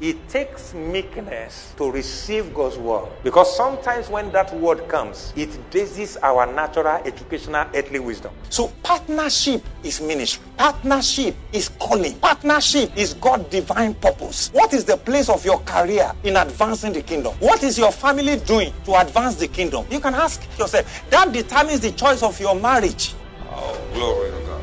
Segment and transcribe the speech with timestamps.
[0.00, 3.08] It takes meekness to receive God's word.
[3.24, 8.32] Because sometimes when that word comes, it dazes our natural, educational, earthly wisdom.
[8.48, 10.46] So partnership is ministry.
[10.56, 12.16] Partnership is calling.
[12.20, 14.50] Partnership is God's divine purpose.
[14.52, 17.34] What is the place of your career in advancing the kingdom?
[17.40, 19.84] What is your family doing to advance the kingdom?
[19.90, 21.10] You can ask yourself.
[21.10, 23.14] That determines the choice of your marriage.
[23.50, 24.62] Oh, glory to God.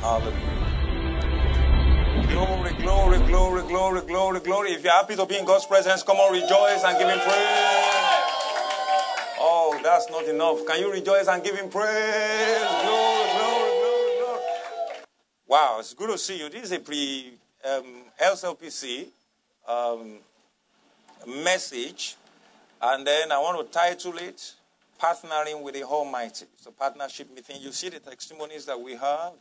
[0.00, 0.57] Hallelujah.
[2.30, 4.70] Glory, glory, glory, glory, glory, glory.
[4.72, 8.16] If you're happy to be in God's presence, come on, rejoice and give Him praise.
[9.40, 10.66] Oh, that's not enough.
[10.66, 12.68] Can you rejoice and give Him praise?
[12.84, 14.42] Glory, glory, glory, glory.
[15.46, 16.50] Wow, it's good to see you.
[16.50, 17.32] This is a pre
[17.64, 17.84] um,
[18.20, 19.06] LCLPC
[19.66, 20.18] um,
[21.26, 22.16] message,
[22.82, 24.54] and then I want to title it
[25.00, 26.46] Partnering with the Almighty.
[26.54, 27.56] It's a partnership meeting.
[27.60, 29.32] You see the testimonies that we have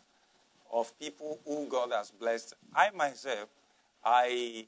[0.71, 2.53] of people who God has blessed.
[2.75, 3.49] I myself,
[4.03, 4.65] I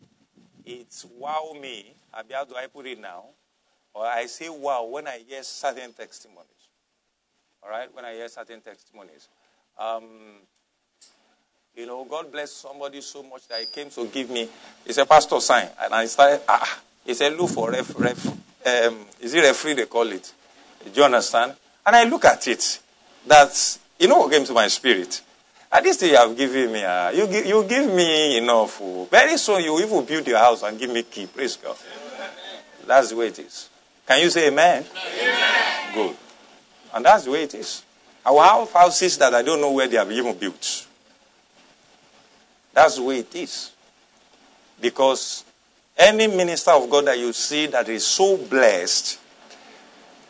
[0.65, 1.93] it's wow me.
[2.11, 3.25] How do I put it now?
[3.93, 6.45] Or I say wow when I hear certain testimonies.
[7.63, 9.27] All right, when I hear certain testimonies.
[9.77, 10.03] Um,
[11.75, 14.49] you know, God bless somebody so much that he came to give me.
[14.85, 16.41] It's a pastor sign, and I started.
[16.47, 20.33] Ah, he said, "Look for ref, ref um, is it referee they call it?
[20.83, 21.55] Do you understand?"
[21.85, 22.79] And I look at it.
[23.25, 25.21] That's you know what came to my spirit.
[25.71, 28.79] At thing you have given me, uh, you, give, you give me enough.
[28.81, 29.07] Oh.
[29.09, 31.27] Very soon you even build your house and give me key.
[31.27, 31.77] Praise God.
[32.87, 33.69] That's the way it is.
[34.07, 34.83] Can you say amen?
[35.21, 35.93] amen?
[35.93, 36.15] Good.
[36.93, 37.83] And that's the way it is.
[38.25, 40.87] Our have houses that I don't know where they have even built.
[42.73, 43.71] That's the way it is.
[44.81, 45.43] Because
[45.95, 49.19] any minister of God that you see that is so blessed,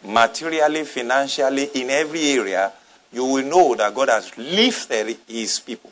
[0.03, 2.73] materially, financially, in every area,
[3.11, 5.91] you will know that God has lifted his people.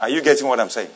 [0.00, 0.90] Are you getting what I'm saying?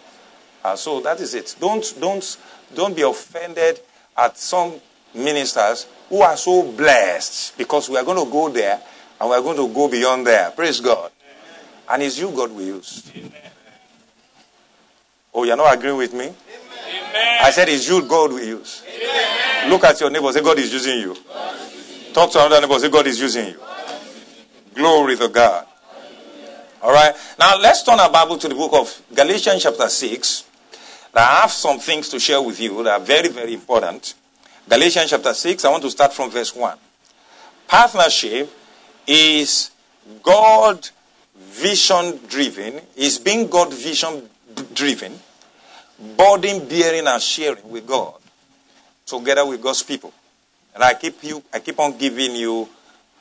[0.65, 1.57] Uh, so that is it.
[1.61, 2.39] Don't, don't,
[2.75, 3.81] don't be offended
[4.17, 4.75] at some
[5.15, 8.81] ministers who are so blessed because we are going to go there
[9.21, 10.51] and we are going to go beyond there.
[10.51, 11.11] Praise God.
[11.21, 11.65] Amen.
[11.91, 13.11] And it's you God will use.
[13.15, 13.33] Amen.
[15.35, 16.27] Oh, you're not agreeing with me?
[16.27, 17.39] Amen.
[17.41, 18.85] I said it's you God will use.
[19.67, 21.17] Look at your neighbor, say God is using you.
[22.13, 23.61] Talk to another neighbor, say God is using you.
[24.75, 25.67] Glory to God.
[26.83, 27.15] All right.
[27.39, 30.45] Now let's turn our Bible to the book of Galatians, chapter 6.
[31.15, 34.15] I have some things to share with you that are very, very important.
[34.69, 36.79] Galatians chapter 6, I want to start from verse 1.
[37.69, 38.51] Partnership
[39.07, 39.71] is
[40.23, 40.89] God
[41.37, 44.29] vision driven, is being God vision
[44.73, 45.13] driven,
[46.17, 48.15] burden bearing and sharing with God
[49.05, 50.13] together with God's people.
[50.75, 52.69] And I keep you, I keep on giving you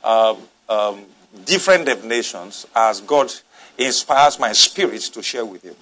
[0.02, 0.34] uh,
[0.68, 1.04] um,
[1.44, 3.32] different definitions as God
[3.78, 5.76] inspires my spirit to share with you.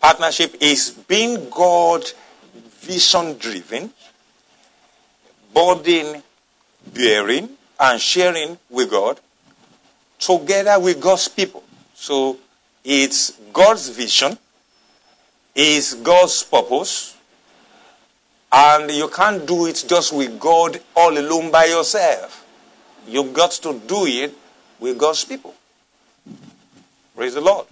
[0.00, 2.04] Partnership is being God
[2.80, 3.90] vision driven,
[5.52, 6.22] burden
[6.94, 9.20] bearing, and sharing with God
[10.18, 11.64] together with God's people.
[11.94, 12.38] So
[12.84, 14.38] it's God's vision,
[15.54, 17.16] it's God's purpose,
[18.52, 22.39] and you can't do it just with God all alone by yourself.
[23.06, 24.34] You've got to do it
[24.78, 25.54] with God's people.
[27.16, 27.66] Praise the Lord.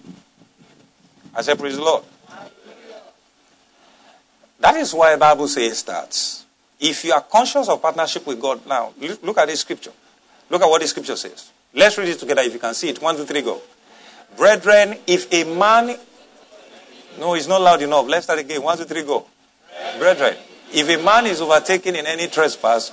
[1.34, 2.04] I said, Praise the Lord.
[4.60, 6.44] That is why the Bible says that
[6.80, 9.92] if you are conscious of partnership with God, now look at this scripture.
[10.50, 11.50] Look at what the scripture says.
[11.74, 13.00] Let's read it together if you can see it.
[13.00, 13.60] One, two, three, go.
[14.36, 15.96] Brethren, if a man.
[17.18, 18.06] No, it's not loud enough.
[18.06, 18.62] Let's start again.
[18.62, 19.26] One, two, three, go.
[19.98, 20.36] Brethren,
[20.72, 22.92] if a man is overtaken in any trespass,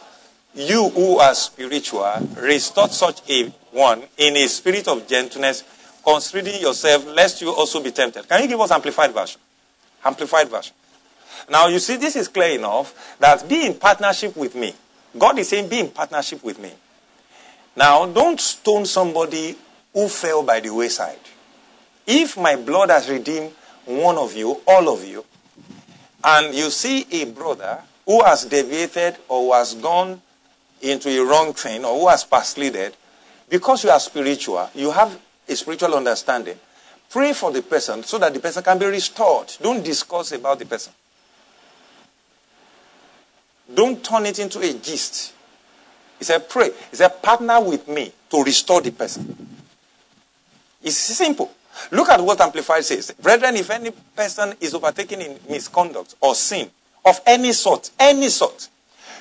[0.55, 5.63] you who are spiritual, restore such a one in a spirit of gentleness,
[6.03, 8.27] considering yourself, lest you also be tempted.
[8.27, 9.41] Can you give us amplified version?
[10.03, 10.73] Amplified version.
[11.49, 14.73] Now, you see, this is clear enough that be in partnership with me.
[15.17, 16.71] God is saying, be in partnership with me.
[17.75, 19.55] Now, don't stone somebody
[19.93, 21.19] who fell by the wayside.
[22.07, 23.51] If my blood has redeemed
[23.85, 25.25] one of you, all of you,
[26.23, 30.21] and you see a brother who has deviated or has gone
[30.81, 32.95] into a wrong thing or who has backslided,
[33.49, 36.57] because you are spiritual, you have a spiritual understanding,
[37.09, 39.51] pray for the person so that the person can be restored.
[39.61, 40.93] Don't discuss about the person.
[43.73, 45.33] Don't turn it into a gist.
[46.19, 46.71] He said, pray.
[46.91, 49.57] He said, partner with me to restore the person.
[50.83, 51.51] It's simple.
[51.91, 53.11] Look at what Amplified says.
[53.21, 56.69] Brethren, if any person is overtaken in misconduct or sin
[57.03, 58.69] of any sort, any sort,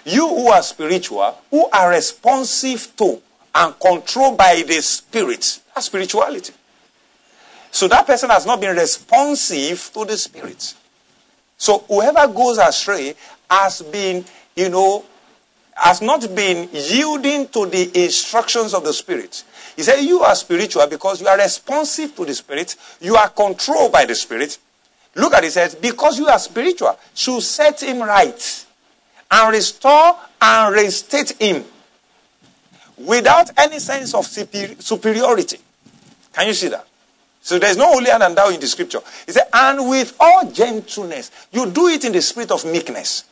[0.04, 3.20] you who are spiritual, who are responsive to
[3.54, 6.52] and controlled by the Spirit, that's spirituality.
[7.70, 10.74] So that person has not been responsive to the Spirit.
[11.56, 13.14] So whoever goes astray
[13.50, 14.24] has been,
[14.54, 15.04] you know,
[15.74, 19.44] has not been yielding to the instructions of the Spirit.
[19.76, 23.92] He said, You are spiritual because you are responsive to the Spirit, you are controlled
[23.92, 24.58] by the Spirit.
[25.16, 28.66] Look at it, says, Because you are spiritual, should set him right
[29.30, 31.64] and restore and reinstate him
[32.96, 35.58] without any sense of superiority.
[36.32, 36.86] Can you see that?
[37.40, 39.00] So there's no holier than thou in the scripture.
[39.26, 43.24] He said, and with all gentleness, you do it in the spirit of meekness,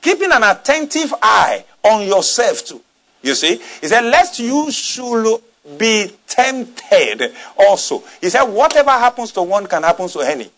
[0.00, 2.80] keeping an attentive eye on yourself too.
[3.22, 3.60] You see?
[3.80, 5.40] He said, lest you should
[5.78, 8.02] be tempted also.
[8.20, 10.50] He said, whatever happens to one can happen to any.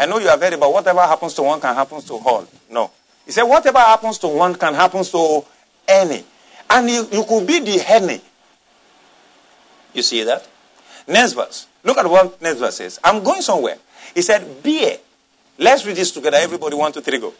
[0.00, 2.46] I know you have heard about whatever happens to one can happen to all.
[2.70, 2.90] No.
[3.24, 5.44] He said, whatever happens to one can happen to
[5.86, 6.24] any.
[6.68, 8.20] And you, you could be the any
[9.94, 10.46] you see that?
[11.08, 11.66] Next verse.
[11.82, 13.00] Look at what next verse says.
[13.02, 13.76] I'm going somewhere.
[14.14, 14.98] He said, Bear.
[15.58, 16.38] Let's read this together.
[16.38, 17.34] Everybody, one, two, three, go.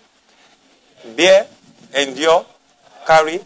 [1.17, 1.47] Bear,
[1.95, 2.45] endure,
[3.07, 3.39] carry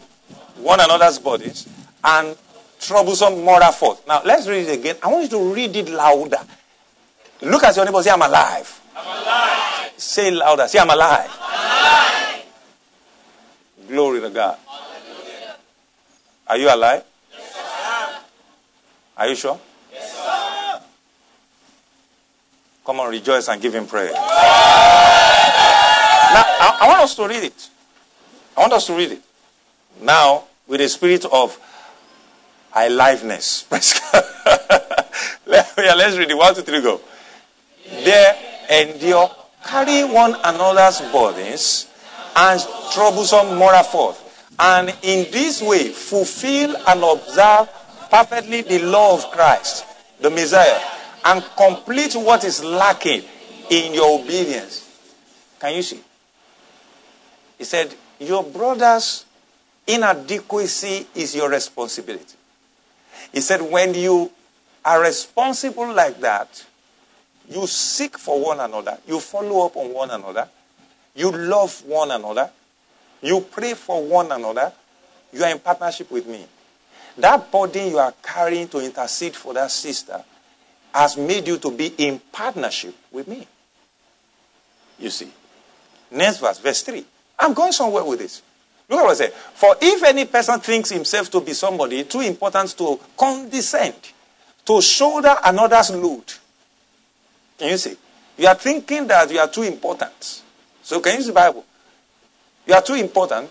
[0.57, 1.67] one another's bodies,
[2.03, 2.35] and
[2.79, 4.01] troublesome moral force.
[4.07, 4.97] Now, let's read it again.
[5.01, 6.39] I want you to read it louder.
[7.41, 8.03] Look at your neighbor.
[8.03, 8.81] Say, I'm alive.
[9.97, 10.67] Say louder.
[10.67, 11.29] Say, I'm alive.
[11.29, 12.45] Alive.
[13.87, 14.57] Glory to God.
[14.65, 15.55] Hallelujah.
[16.47, 17.03] Are you alive?
[19.17, 19.59] Are you sure?
[19.93, 20.81] Yes, sir.
[22.85, 24.11] Come on, rejoice and give him praise.
[24.11, 24.21] Now,
[26.59, 27.69] I, I want us to read it.
[28.57, 29.21] I want us to read it.
[30.01, 31.57] Now, with a spirit of
[32.75, 33.65] aliveness.
[35.45, 36.37] Let, yeah, let's read it.
[36.37, 36.99] One, two, three, go.
[38.03, 38.35] There
[38.69, 39.29] endure,
[39.63, 41.87] carry one another's burdens
[42.35, 42.61] and
[42.93, 44.21] troublesome moral force.
[44.59, 47.69] And in this way, fulfill and observe
[48.09, 49.85] perfectly the law of Christ,
[50.21, 50.79] the Messiah,
[51.25, 53.23] and complete what is lacking
[53.69, 54.89] in your obedience.
[55.59, 55.99] Can you see?
[57.57, 59.25] He said, Your brother's
[59.87, 62.35] inadequacy is your responsibility.
[63.33, 64.31] He said, When you
[64.83, 66.63] are responsible like that,
[67.49, 70.47] you seek for one another, you follow up on one another,
[71.15, 72.49] you love one another,
[73.21, 74.71] you pray for one another,
[75.31, 76.45] you are in partnership with me.
[77.17, 80.23] That burden you are carrying to intercede for that sister
[80.93, 83.47] has made you to be in partnership with me.
[84.99, 85.31] You see.
[86.11, 87.05] Next verse, verse 3.
[87.39, 88.41] I'm going somewhere with this.
[88.87, 89.33] Look at what I said.
[89.33, 93.95] For if any person thinks himself to be somebody too important to condescend,
[94.65, 96.23] to shoulder another's load.
[97.57, 97.95] Can you see?
[98.37, 100.43] You are thinking that you are too important.
[100.83, 101.65] So can you see the Bible?
[102.67, 103.49] You are too important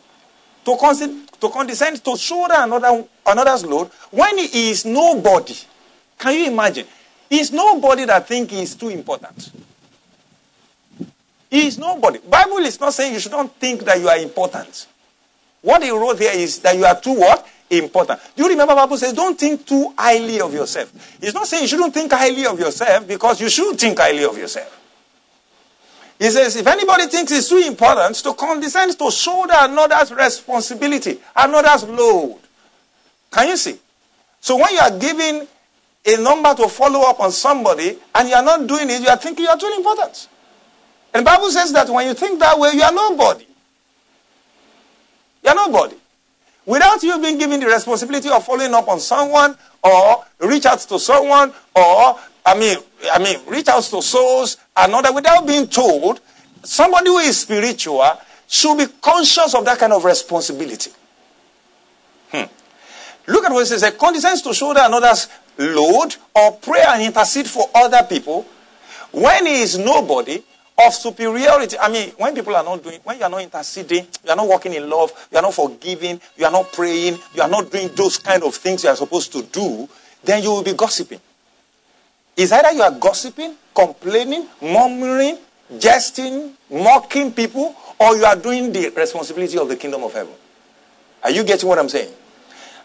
[0.64, 5.54] to, con- to condescend to shoulder another, another's load when he is nobody.
[6.18, 6.86] Can you imagine?
[7.28, 9.50] He is nobody that think he is too important.
[11.50, 12.18] He is nobody.
[12.18, 14.86] Bible is not saying you should not think that you are important.
[15.62, 17.46] What he wrote here is that you are too what?
[17.70, 18.20] Important.
[18.36, 20.92] Do you remember Bible says don't think too highly of yourself.
[21.20, 24.36] He's not saying you shouldn't think highly of yourself because you should think highly of
[24.36, 24.80] yourself.
[26.18, 31.84] He says, if anybody thinks it's too important to condescend to shoulder another's responsibility, another's
[31.84, 32.38] load.
[33.32, 33.78] Can you see?
[34.40, 35.46] So when you are giving
[36.06, 39.16] a number to follow up on somebody and you are not doing it, you are
[39.16, 40.28] thinking you are too important.
[41.12, 43.46] And the Bible says that when you think that way, you are nobody.
[45.42, 45.96] You are nobody.
[46.66, 50.98] Without you being given the responsibility of following up on someone or reach out to
[50.98, 52.78] someone or I mean,
[53.12, 56.20] I mean, reach out to souls another without being told.
[56.62, 58.04] Somebody who is spiritual
[58.46, 60.90] should be conscious of that kind of responsibility.
[62.30, 62.44] Hmm.
[63.26, 63.82] Look at what it says.
[63.82, 65.28] It condescends to shoulder another's
[65.58, 68.46] load or pray and intercede for other people
[69.12, 70.42] when he is nobody
[70.78, 71.78] of superiority.
[71.78, 74.48] I mean, when people are not doing, when you are not interceding, you are not
[74.48, 77.88] walking in love, you are not forgiving, you are not praying, you are not doing
[77.94, 79.88] those kind of things you are supposed to do,
[80.24, 81.20] then you will be gossiping.
[82.36, 85.38] Is either you are gossiping, complaining, murmuring,
[85.78, 90.34] jesting, mocking people, or you are doing the responsibility of the kingdom of heaven.
[91.22, 92.12] Are you getting what I'm saying?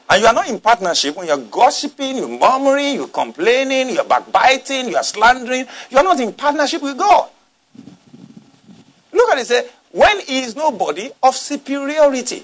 [0.09, 4.89] And you are not in partnership when you're gossiping, you're murmuring, you're complaining, you're backbiting,
[4.89, 5.65] you're slandering.
[5.89, 7.29] You're not in partnership with God.
[9.19, 12.41] Look at it, say, when he is nobody of superiority,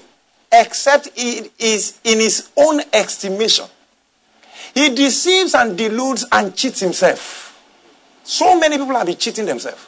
[0.52, 3.64] except he is in his own estimation.
[4.74, 7.58] He deceives and deludes and cheats himself.
[8.24, 9.86] So many people have been cheating themselves.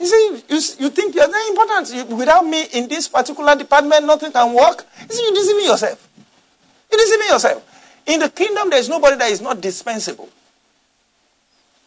[0.00, 1.92] You see, you, you think you're very important.
[1.92, 4.86] You, without me in this particular department, nothing can work.
[5.02, 6.08] You see, you're deceiving yourself.
[6.90, 8.00] You're deceiving yourself.
[8.06, 10.30] In the kingdom, there's nobody that is not dispensable.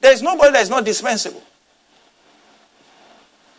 [0.02, 1.42] There is nobody that is not dispensable.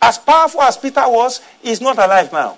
[0.01, 2.57] As powerful as Peter was, he's not alive now.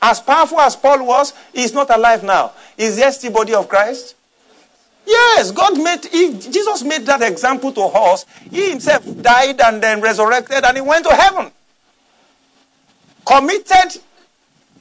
[0.00, 2.52] As powerful as Paul was, he's not alive now.
[2.76, 4.16] Is there still body of Christ?
[5.06, 8.24] Yes, God made, he, Jesus made that example to us.
[8.50, 11.50] He himself died and then resurrected and he went to heaven.
[13.24, 14.00] Committed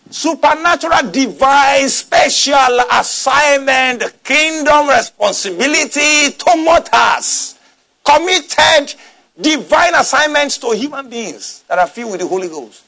[0.10, 7.58] supernatural, divine, special assignment, kingdom responsibility to mortals.
[8.04, 8.96] Committed
[9.42, 12.84] divine assignments to human beings that are filled with the Holy Ghost.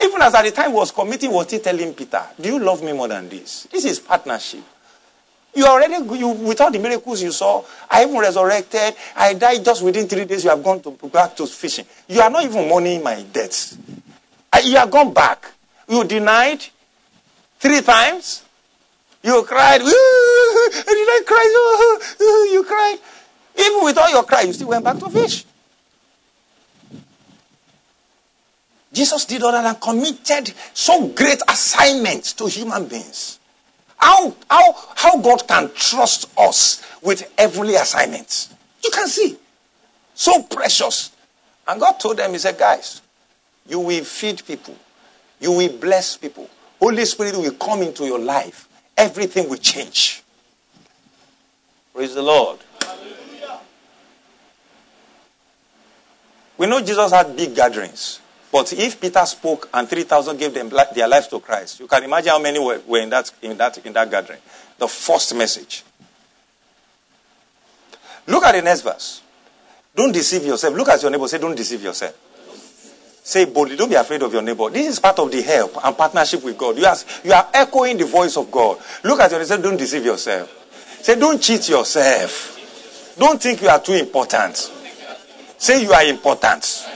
[0.00, 2.82] Even as at the time he was committing, was still telling Peter, Do you love
[2.82, 3.64] me more than this?
[3.70, 4.62] This is partnership.
[5.54, 8.94] You already, you, without the miracles you saw, I even resurrected.
[9.16, 10.44] I died just within three days.
[10.44, 11.84] You have gone to, back to fishing.
[12.06, 13.76] You are not even mourning my debts.
[14.62, 15.50] You have gone back.
[15.88, 16.64] You denied
[17.58, 18.44] three times.
[19.22, 19.78] You cried.
[19.78, 21.54] Did I cry?
[22.20, 22.98] Oh, you cried.
[23.58, 25.44] Even with all your cry, you still went back to fish.
[28.92, 33.38] Jesus did that and committed so great assignments to human beings.
[33.98, 38.54] How, how, how God can trust us with heavenly assignments.
[38.82, 39.36] You can see.
[40.14, 41.12] So precious.
[41.66, 43.02] And God told them, He said, guys,
[43.66, 44.76] you will feed people.
[45.40, 46.48] You will bless people.
[46.80, 48.68] Holy Spirit will come into your life.
[48.96, 50.22] Everything will change.
[51.92, 52.58] Praise the Lord.
[52.80, 53.60] Hallelujah.
[56.56, 58.20] We know Jesus had big gatherings.
[58.50, 62.30] But if Peter spoke and 3,000 gave them their lives to Christ, you can imagine
[62.30, 64.40] how many were, were in, that, in, that, in that gathering.
[64.78, 65.84] The first message.
[68.26, 69.22] Look at the next verse.
[69.94, 70.74] Don't deceive yourself.
[70.74, 71.28] Look at your neighbor.
[71.28, 72.16] Say, don't deceive yourself.
[73.22, 74.70] Say boldly, don't be afraid of your neighbor.
[74.70, 76.78] This is part of the help and partnership with God.
[76.78, 78.78] You are, you are echoing the voice of God.
[79.04, 79.54] Look at your neighbor.
[79.54, 81.02] Say, don't deceive yourself.
[81.02, 83.14] Say, don't cheat yourself.
[83.18, 84.56] Don't think you are too important.
[85.58, 86.86] Say you are important.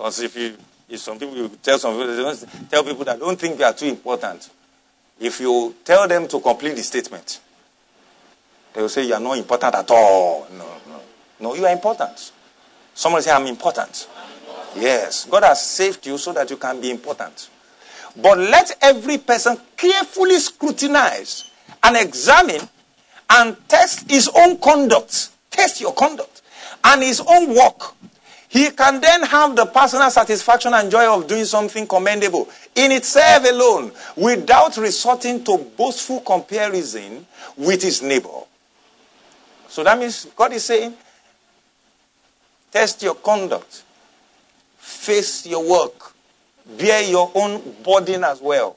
[0.00, 0.56] Because if you,
[0.88, 3.84] if some people you tell some people, tell people that don't think they are too
[3.84, 4.48] important.
[5.20, 7.38] If you tell them to complete the statement,
[8.72, 10.46] they will say you are not important at all.
[10.56, 11.00] No, no,
[11.38, 12.32] no, you are important.
[12.94, 14.08] Somebody say I'm important.
[14.74, 17.50] Yes, God has saved you so that you can be important.
[18.16, 21.50] But let every person carefully scrutinize
[21.82, 22.66] and examine
[23.28, 25.28] and test his own conduct.
[25.50, 26.40] Test your conduct
[26.84, 27.94] and his own work
[28.50, 33.48] he can then have the personal satisfaction and joy of doing something commendable in itself
[33.48, 37.24] alone without resorting to boastful comparison
[37.56, 38.40] with his neighbor.
[39.68, 40.92] So that means God is saying,
[42.72, 43.84] test your conduct,
[44.78, 46.12] face your work,
[46.76, 48.76] bear your own burden as well.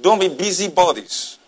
[0.00, 1.38] Don't be busy bodies.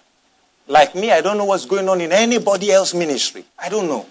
[0.68, 3.44] Like me, I don't know what's going on in anybody else's ministry.
[3.58, 4.06] I don't know.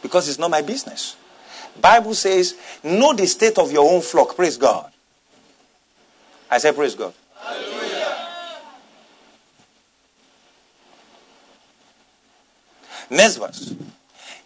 [0.00, 1.16] Because it's not my business.
[1.80, 4.36] Bible says, know the state of your own flock.
[4.36, 4.90] Praise God.
[6.50, 7.12] I say, praise God.
[7.40, 8.16] Hallelujah.
[13.10, 13.74] Next verse.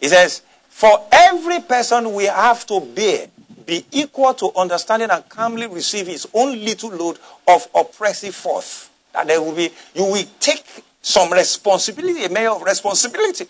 [0.00, 3.28] He says, For every person we have to bear,
[3.66, 8.88] be equal to understanding and calmly receive his own little load of oppressive force.
[9.12, 10.64] That there will be, you will take
[11.02, 13.46] some responsibility, a measure of responsibility.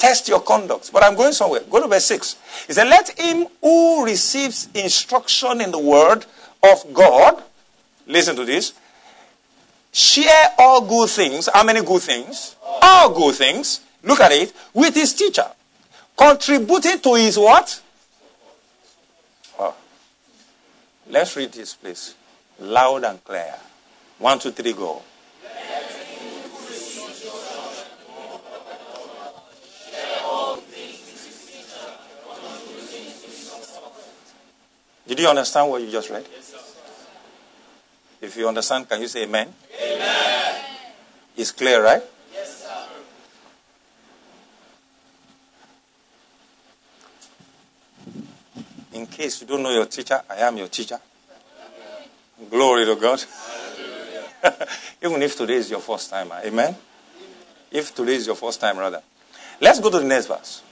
[0.00, 0.90] Test your conduct.
[0.94, 1.60] But I'm going somewhere.
[1.70, 2.36] Go to verse 6.
[2.66, 6.24] He said, Let him who receives instruction in the word
[6.62, 7.42] of God,
[8.06, 8.72] listen to this,
[9.92, 11.50] share all good things.
[11.52, 12.56] How many good things?
[12.80, 13.82] All good things.
[14.02, 14.54] Look at it.
[14.72, 15.46] With his teacher.
[16.16, 17.82] Contributing to his what?
[19.58, 19.74] Oh.
[21.10, 22.14] Let's read this, please.
[22.58, 23.54] Loud and clear.
[24.18, 25.02] One, two, three, go.
[35.20, 36.24] You understand what you just read?
[36.32, 36.54] Yes,
[38.20, 39.52] if you understand, can you say amen?
[39.82, 40.64] Amen.
[41.36, 42.02] It's clear, right?
[42.32, 42.86] Yes, sir.
[48.92, 50.98] In case you don't know your teacher, I am your teacher.
[52.50, 53.24] Glory to God.
[55.02, 56.76] Even if today is your first time, ah, amen?
[57.70, 59.02] If today is your first time, rather.
[59.60, 60.62] Let's go to the next verse.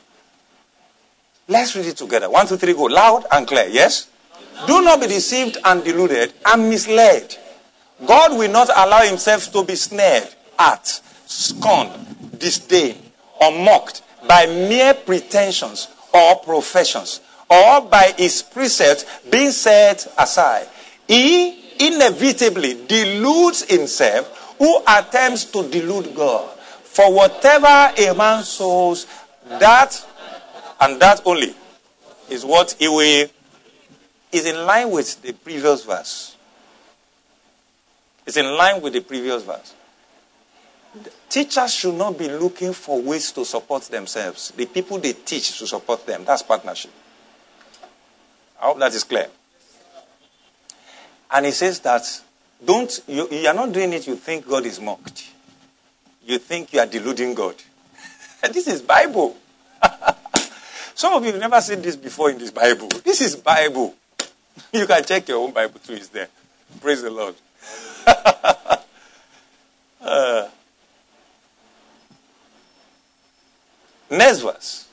[1.47, 2.29] Let's read it together.
[2.29, 2.85] One, two, three, go.
[2.85, 3.69] Loud and clear.
[3.69, 4.09] Yes?
[4.67, 7.37] Do not be deceived and deluded and misled.
[8.07, 10.87] God will not allow himself to be snared at,
[11.27, 13.01] scorned, disdained,
[13.41, 20.69] or mocked by mere pretensions or professions, or by his precepts being set aside.
[21.07, 26.51] He inevitably deludes himself who attempts to delude God.
[26.83, 29.07] For whatever a man sows,
[29.49, 30.05] that
[30.81, 31.55] and that only
[32.29, 33.29] is what he will
[34.33, 36.37] is in line with the previous verse.
[38.27, 39.75] It's in line with the previous verse.
[41.29, 44.53] Teachers should not be looking for ways to support themselves.
[44.57, 46.25] The people they teach to support them.
[46.25, 46.91] That's partnership.
[48.61, 49.29] I hope that is clear.
[51.31, 52.03] And he says that
[52.65, 55.31] don't you, you are not doing it, you think God is mocked.
[56.25, 57.55] You think you are deluding God.
[58.53, 59.37] this is Bible.
[60.95, 62.89] Some of you have never seen this before in this Bible.
[62.89, 63.95] This is Bible.
[64.73, 66.29] You can check your own Bible too, it's there.
[66.81, 67.35] Praise the Lord.
[70.01, 70.49] uh,
[74.11, 74.89] next verse.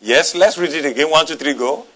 [0.00, 1.10] Yes, let's read it again.
[1.10, 1.86] One, two, three, go.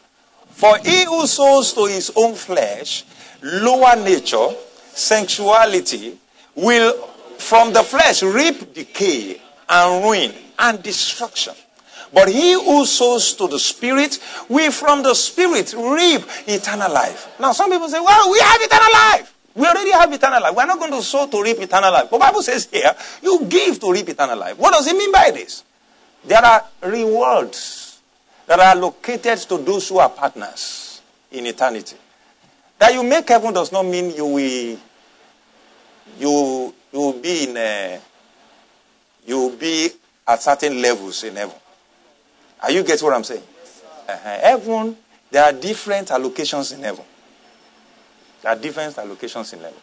[0.51, 3.05] For he who sows to his own flesh,
[3.43, 4.49] lower nature,
[4.93, 6.19] sensuality,
[6.55, 6.93] will
[7.39, 11.55] from the flesh reap decay and ruin and destruction.
[12.13, 17.29] But he who sows to the Spirit, we from the Spirit reap eternal life.
[17.39, 19.35] Now, some people say, well, we have eternal life.
[19.55, 20.55] We already have eternal life.
[20.55, 22.09] We're not going to sow to reap eternal life.
[22.11, 24.59] But the Bible says here, you give to reap eternal life.
[24.59, 25.65] What does it mean by this?
[26.25, 28.01] There are rewards
[28.47, 31.01] that are located to those who are partners
[31.31, 31.97] in eternity.
[32.79, 34.79] That you make heaven does not mean you will
[36.19, 38.01] you you will be in a,
[39.27, 39.91] you will be
[40.27, 41.55] at certain levels in heaven.
[42.63, 43.43] Are you getting what I'm saying?
[44.09, 44.39] Uh-huh.
[44.41, 44.97] Heaven,
[45.31, 47.05] there are different allocations in heaven.
[48.43, 49.79] There are different allocations in heaven.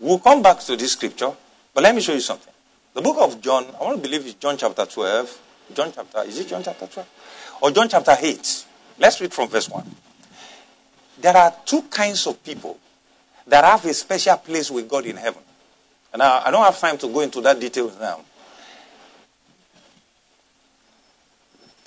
[0.00, 1.32] We'll come back to this scripture,
[1.74, 2.52] but let me show you something.
[2.94, 5.40] The book of John, I want to believe it's John chapter 12.
[5.74, 7.08] John chapter, is it John chapter 12?
[7.62, 8.64] Or John chapter 8.
[8.98, 9.84] Let's read from verse 1.
[11.20, 12.78] There are two kinds of people
[13.46, 15.42] that have a special place with God in heaven.
[16.12, 18.20] And I, I don't have time to go into that details now.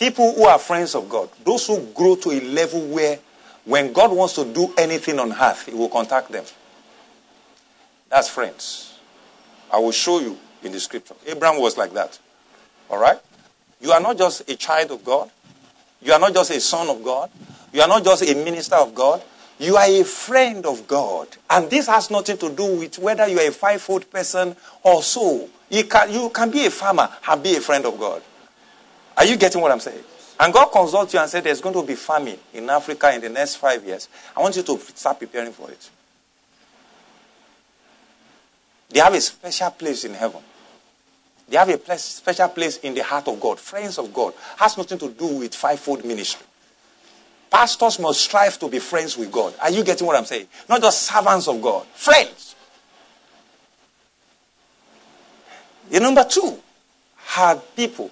[0.02, 3.20] People who are friends of God, those who grow to a level where
[3.66, 6.44] when God wants to do anything on earth, He will contact them.
[8.10, 8.98] That's friends.
[9.72, 11.14] I will show you in the scripture.
[11.28, 12.18] Abraham was like that.
[12.90, 13.20] All right?
[13.80, 15.30] You are not just a child of God.
[16.02, 17.30] You are not just a son of God.
[17.72, 19.22] You are not just a minister of God.
[19.60, 21.28] You are a friend of God.
[21.48, 25.48] And this has nothing to do with whether you are a five-foot person or so.
[25.70, 28.24] You can, you can be a farmer and be a friend of God.
[29.18, 30.04] Are you getting what I'm saying?
[30.40, 33.30] And God consults you and said there's going to be famine in Africa in the
[33.30, 34.10] next five years.
[34.36, 35.90] I want you to start preparing for it.
[38.90, 40.42] They have a special place in heaven.
[41.48, 43.60] They have a place, special place in the heart of God.
[43.60, 44.34] Friends of God.
[44.58, 46.48] Has nothing to do with fivefold ministry.
[47.50, 49.54] Pastors must strive to be friends with God.
[49.62, 50.48] Are you getting what I'm saying?
[50.70, 51.86] Not just servants of God.
[51.88, 52.56] Friends.
[55.90, 56.58] The number two,
[57.18, 58.10] have people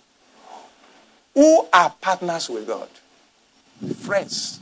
[1.34, 2.90] who are partners with God.
[3.98, 4.60] Friends,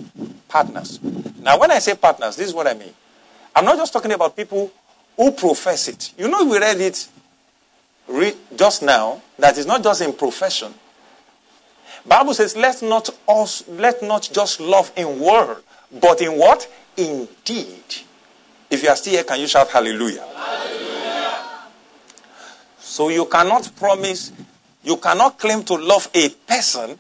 [0.48, 1.00] partners.
[1.42, 2.94] Now, when I say partners, this is what I mean.
[3.56, 4.72] I'm not just talking about people
[5.16, 6.14] who profess it.
[6.18, 7.08] You know, we read it
[8.08, 10.74] re- just now that it's not just in profession.
[12.06, 15.58] Bible says, let not us, let not just love in word,
[16.00, 16.72] but in what?
[16.96, 17.84] In deed.
[18.70, 20.26] If you are still here, can you shout hallelujah?
[20.36, 21.46] hallelujah?
[22.80, 24.32] So you cannot promise
[24.88, 26.98] you cannot claim to love a person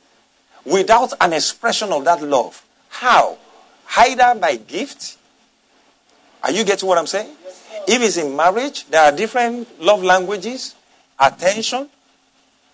[0.66, 2.62] without an expression of that love.
[2.90, 3.38] How?
[3.96, 5.18] Either by gift.
[6.44, 7.34] Are you getting what I'm saying?
[7.88, 10.76] if it's in marriage, there are different love languages,
[11.18, 11.88] attention.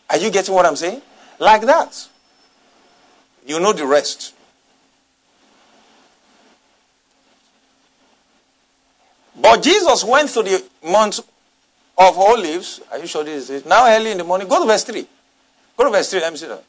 [0.10, 1.04] Are you getting what I'm saying?
[1.38, 2.08] Like that.
[3.46, 4.34] You know the rest.
[9.40, 11.20] But Jesus went to the Mount
[11.98, 12.82] of olives.
[12.92, 13.66] Are you sure this is it?
[13.66, 14.48] Now early in the morning.
[14.48, 15.08] Go to verse 3.
[15.78, 16.20] Go to verse 3.
[16.22, 16.64] Let me see that.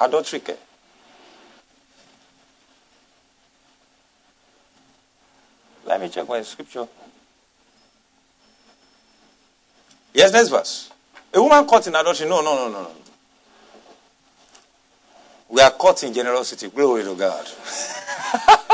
[0.00, 0.56] Adultery care.
[5.84, 6.86] Let me check my scripture.
[10.12, 10.90] Yes, next verse.
[11.32, 12.28] A woman caught in adultery.
[12.28, 12.90] No, no, no, no, no.
[15.48, 16.68] We are caught in generosity.
[16.68, 17.46] Glory to God.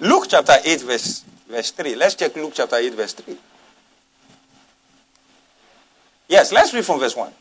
[0.00, 1.94] Luke chapter 8, verse, verse 3.
[1.94, 3.36] Let's check Luke chapter 8, verse 3.
[6.28, 7.32] Yes, let's read from verse 1.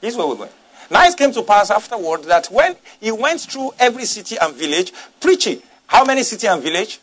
[0.00, 0.50] This is where we're going.
[0.90, 4.92] Now it came to pass afterward that when he went through every city and village
[5.20, 7.00] preaching, how many city and village?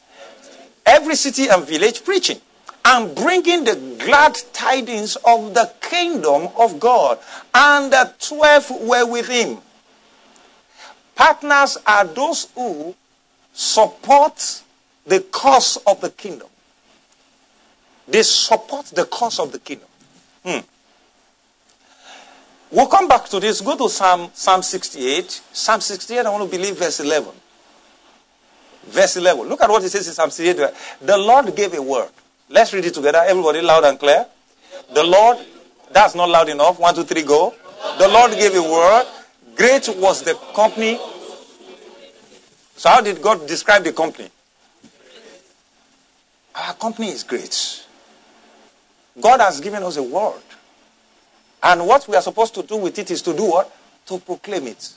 [0.85, 2.39] Every city and village preaching
[2.85, 7.19] and bringing the glad tidings of the kingdom of God.
[7.53, 9.57] And the twelve were with him.
[11.15, 12.95] Partners are those who
[13.53, 14.62] support
[15.05, 16.47] the cause of the kingdom.
[18.07, 19.87] They support the cause of the kingdom.
[20.45, 20.59] Hmm.
[22.71, 23.61] We'll come back to this.
[23.61, 25.29] Go to Psalm, Psalm 68.
[25.53, 27.31] Psalm 68, I want to believe verse 11.
[28.85, 29.47] Verse 11.
[29.47, 30.73] Look at what it says in Psalm 68.
[31.01, 32.09] The Lord gave a word.
[32.49, 33.23] Let's read it together.
[33.25, 34.25] Everybody loud and clear.
[34.93, 35.37] The Lord,
[35.91, 36.79] that's not loud enough.
[36.79, 37.53] One, two, three, go.
[37.99, 39.05] The Lord gave a word.
[39.55, 40.99] Great was the company.
[42.75, 44.29] So, how did God describe the company?
[46.55, 47.85] Our company is great.
[49.19, 50.41] God has given us a word.
[51.61, 53.75] And what we are supposed to do with it is to do what?
[54.07, 54.93] To proclaim it.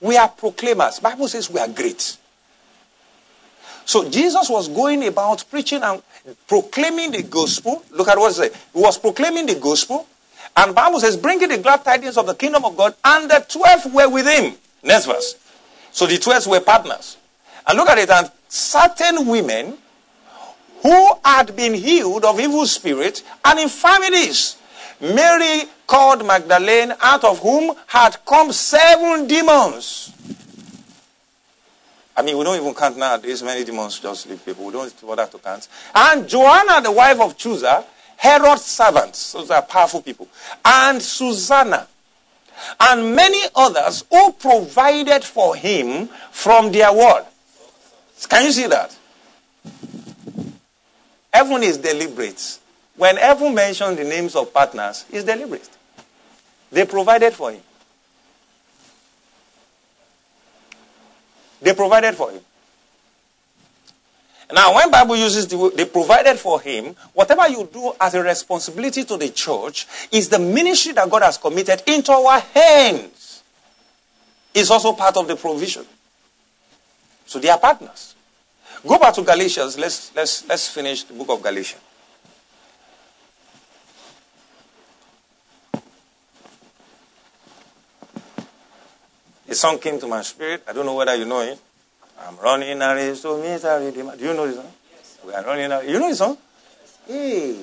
[0.00, 1.00] We are proclaimers.
[1.00, 2.16] Bible says we are great.
[3.84, 6.02] So Jesus was going about preaching and
[6.46, 7.84] proclaiming the gospel.
[7.90, 8.66] Look at what it says.
[8.72, 10.06] He was proclaiming the gospel.
[10.56, 13.92] And Bible says, bringing the glad tidings of the kingdom of God, and the twelve
[13.94, 14.54] were with him.
[14.82, 15.36] Next verse.
[15.92, 17.16] So the twelve were partners.
[17.66, 19.78] And look at it, and certain women
[20.82, 24.56] who had been healed of evil spirits and infirmities.
[25.00, 30.12] Mary called Magdalene, out of whom had come seven demons.
[32.16, 33.16] I mean, we don't even count now.
[33.16, 34.66] There's many demons just leave people.
[34.66, 35.68] We don't bother to count.
[35.94, 37.84] And Joanna, the wife of Chuza,
[38.16, 39.32] Herod's servants.
[39.32, 40.28] Those are powerful people.
[40.62, 41.86] And Susanna.
[42.78, 47.24] And many others who provided for him from their word.
[48.28, 48.94] Can you see that?
[51.32, 52.58] Heaven is deliberate.
[52.96, 55.68] When heaven mentions the names of partners, it's deliberate.
[56.70, 57.62] They provided for him.
[61.62, 62.40] They provided for him.
[64.52, 68.22] Now, when Bible uses the word they provided for him, whatever you do as a
[68.22, 73.42] responsibility to the church is the ministry that God has committed into our hands.
[74.52, 75.84] Is also part of the provision.
[77.24, 78.16] So they are partners.
[78.86, 79.78] Go back to Galatians.
[79.78, 81.82] Let's, let's, let's finish the book of Galatians.
[89.48, 90.62] A song came to my spirit.
[90.68, 91.58] I don't know whether you know it.
[92.20, 94.16] I'm running a race to redeemer.
[94.16, 94.72] Do you know this song?
[94.92, 95.18] Yes.
[95.26, 96.38] We are running a You know this song?
[97.06, 97.56] Hey.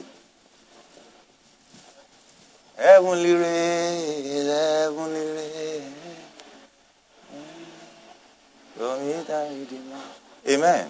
[2.77, 5.93] Heavenly race, heavenly race.
[8.77, 10.01] To meet a redeemer.
[10.49, 10.89] Amen.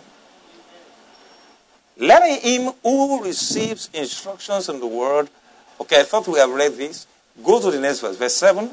[2.00, 5.30] Let him who receives instructions in the word.
[5.82, 7.08] Okay, I thought we have read this.
[7.44, 8.18] Go to the next verse.
[8.18, 8.70] Verse 7.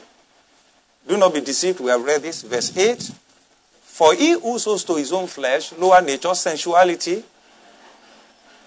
[1.07, 1.81] Do not be deceived.
[1.81, 2.43] We have read this.
[2.43, 3.11] Verse 8.
[3.83, 7.23] For he who sows to his own flesh, lower nature, sensuality.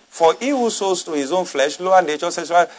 [0.08, 2.72] For he who sows to his own flesh, lower nature, sensuality,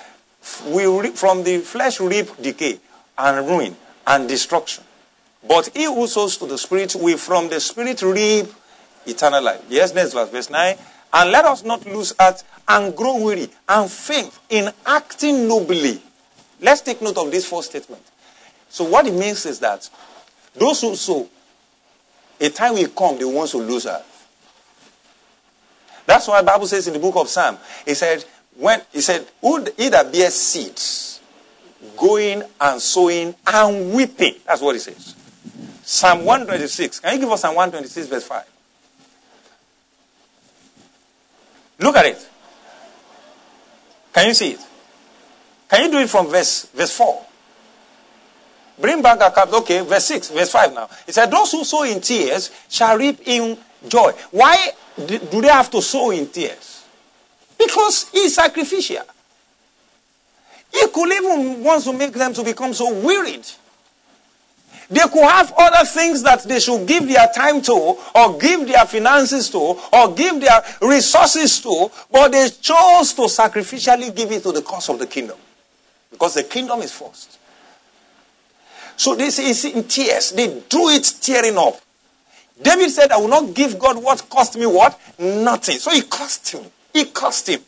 [0.67, 2.79] will from the flesh reap decay
[3.19, 4.85] and ruin and destruction.
[5.47, 8.47] But he who sows to the spirit will from the spirit reap
[9.07, 9.62] eternal life.
[9.69, 10.77] Yes, next verse, verse 9.
[11.12, 16.03] And let us not lose heart and grow weary and faint in acting nobly.
[16.61, 18.03] Let's take note of this first statement.
[18.68, 19.88] So what it means is that
[20.55, 21.29] those who sow,
[22.40, 24.05] a time will come, the ones who lose heart.
[26.05, 28.25] That's why the Bible says in the book of Psalm, he said,
[28.57, 31.21] when he said, Who either bears seeds,
[31.97, 34.35] going and sowing and weeping.
[34.47, 35.14] That's what he says.
[35.83, 37.01] Psalm 126.
[37.01, 38.44] Can you give us Psalm 126, verse 5?
[41.79, 42.29] Look at it.
[44.12, 44.61] Can you see it?
[45.69, 47.25] Can you do it from verse, verse 4?
[48.81, 49.53] Bring back a cup.
[49.53, 50.88] Okay, verse 6, verse 5 now.
[51.07, 54.12] It said, Those who sow in tears shall reap in joy.
[54.31, 56.85] Why do they have to sow in tears?
[57.59, 59.03] Because it's sacrificial.
[60.73, 63.47] He could even want to make them to become so wearied
[64.90, 68.87] they could have other things that they should give their time to, or give their
[68.87, 74.53] finances to, or give their resources to, but they chose to sacrificially give it to
[74.53, 75.37] the cause of the kingdom.
[76.11, 77.38] Because the kingdom is first.
[78.96, 80.33] So this is in tears.
[80.33, 81.81] They do it tearing up.
[82.61, 84.98] David said, I will not give God what cost me what?
[85.18, 85.77] Nothing.
[85.77, 86.64] So it cost him.
[86.94, 87.61] It cost him.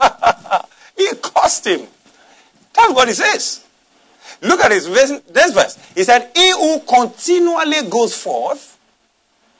[0.96, 1.86] it cost him.
[2.74, 3.65] That's what he says.
[4.42, 5.78] Look at this verse, this verse.
[5.94, 8.78] He said, He who continually goes forth.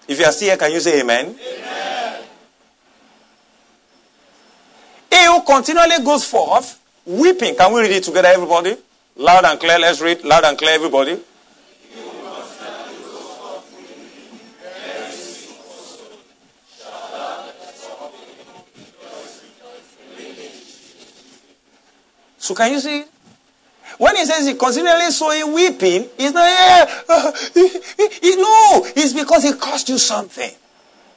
[0.07, 1.35] If you are still here, can you say amen?
[1.35, 2.23] amen?
[5.11, 7.57] He who continually goes forth, weeping.
[7.57, 8.77] Can we read it together, everybody?
[9.17, 9.79] Loud and clear.
[9.79, 10.23] Let's read.
[10.25, 11.19] Loud and clear, everybody.
[22.39, 23.05] So can you see?
[23.99, 28.87] When he says he continually sowing weeping, he's not, yeah, uh, he, he, he, no,
[28.95, 30.51] it's because it cost you something.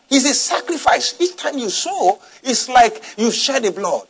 [0.09, 1.19] It's a sacrifice.
[1.19, 4.07] Each time you sow, it's like you shed the blood.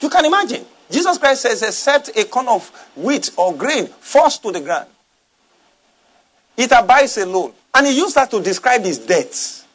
[0.00, 0.64] You can imagine.
[0.90, 4.88] Jesus Christ says, except a corn of wheat or grain falls to the ground,
[6.56, 7.52] it abides alone.
[7.74, 9.66] And he used that to describe his death.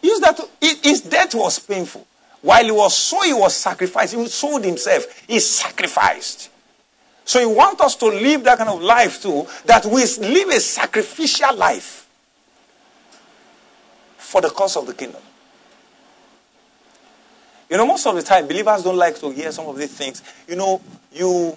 [0.00, 2.06] He used that to, his death was painful.
[2.42, 4.14] While he was so, he was sacrificed.
[4.14, 5.24] He sold himself.
[5.26, 6.50] He sacrificed.
[7.24, 10.60] So he wants us to live that kind of life too, that we live a
[10.60, 12.08] sacrificial life
[14.16, 15.22] for the cause of the kingdom.
[17.68, 20.22] You know, most of the time, believers don't like to hear some of these things.
[20.48, 20.80] You know,
[21.12, 21.56] you,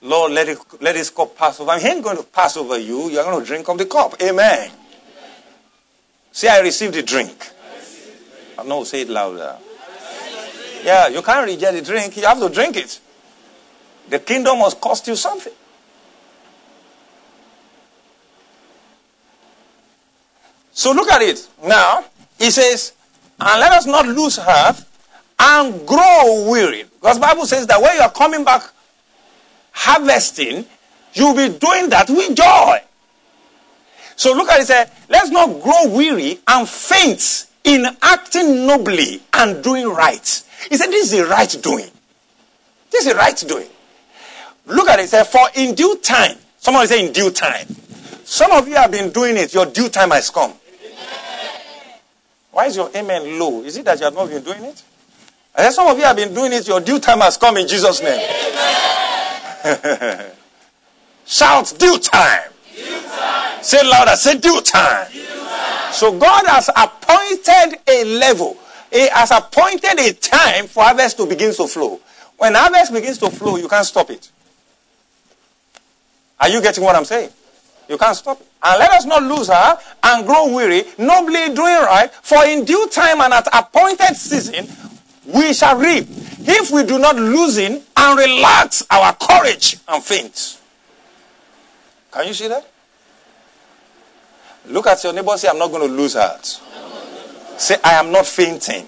[0.00, 1.78] Lord, let, it, let this cup pass over.
[1.78, 3.10] He ain't going to pass over you.
[3.10, 4.14] You're going to drink of the cup.
[4.22, 4.70] Amen.
[6.32, 7.50] Say, I received the drink.
[8.56, 9.58] I know, say it louder.
[10.84, 12.16] Yeah, you can't reject the drink.
[12.16, 13.00] You have to drink it.
[14.08, 15.52] The kingdom must cost you something.
[20.72, 21.48] So look at it.
[21.64, 22.04] Now,
[22.38, 22.92] he says,
[23.40, 24.82] and let us not lose heart
[25.38, 26.84] and grow weary.
[26.84, 28.62] Because Bible says that when you are coming back
[29.72, 30.64] harvesting,
[31.14, 32.80] you'll be doing that with joy.
[34.16, 39.62] So look at it, say, let's not grow weary and faint in acting nobly and
[39.62, 40.44] doing right.
[40.68, 41.90] He said, this is the right doing.
[42.90, 43.68] This is the right doing.
[44.66, 46.36] Look at it, say, for in due time.
[46.58, 47.66] Somebody say in due time.
[48.24, 50.52] Some of you have been doing it, your due time has come.
[52.50, 53.62] Why is your amen low?
[53.62, 54.82] Is it that you have not been doing it?
[55.54, 58.02] And some of you have been doing it, your due time has come in Jesus'
[58.02, 58.20] name.
[61.26, 62.50] Shout due time.
[62.74, 63.62] due time.
[63.62, 65.10] Say louder, say due time.
[65.12, 65.92] due time.
[65.92, 68.56] So God has appointed a level.
[68.90, 72.00] He has appointed a time for harvest to begin to flow.
[72.36, 74.30] When harvest begins to flow, you can't stop it.
[76.40, 77.30] Are you getting what I'm saying?
[77.88, 78.46] You can't stop it.
[78.62, 82.88] And let us not lose her and grow weary, nobly doing right, for in due
[82.88, 84.66] time and at appointed season
[85.26, 86.06] we shall reap
[86.40, 90.58] if we do not loosen and relax our courage and faint.
[92.10, 92.68] Can you see that?
[94.66, 96.60] Look at your neighbor, say, I'm not going to lose heart.
[97.58, 98.86] Say, I am not fainting.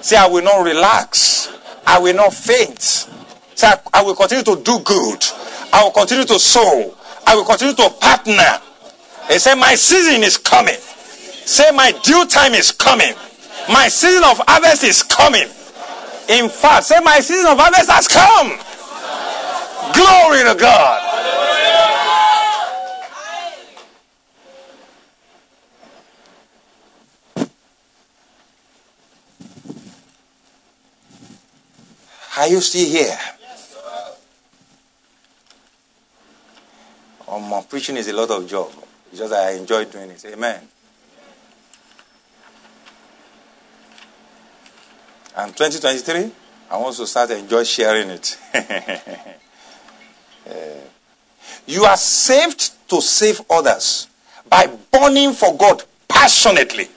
[0.00, 1.52] Say, I will not relax.
[1.86, 2.80] I will not faint.
[2.80, 5.24] Say, I will continue to do good.
[5.72, 6.96] I will continue to sow.
[7.26, 8.60] I will continue to partner.
[9.28, 10.76] He said, My season is coming.
[10.76, 13.12] Say, My due time is coming.
[13.68, 15.48] My season of harvest is coming.
[16.28, 18.58] In fact, say, My season of harvest has come.
[19.92, 21.15] Glory to God.
[32.36, 33.18] Are you still here?
[37.28, 38.70] Um, my preaching is a lot of job.
[39.10, 40.24] It's just I enjoy doing it.
[40.26, 40.60] Amen.
[45.36, 46.30] And 2023,
[46.70, 48.38] I want to start enjoy sharing it.
[50.46, 50.52] uh,
[51.66, 54.08] you are saved to save others
[54.48, 56.88] by burning for God passionately.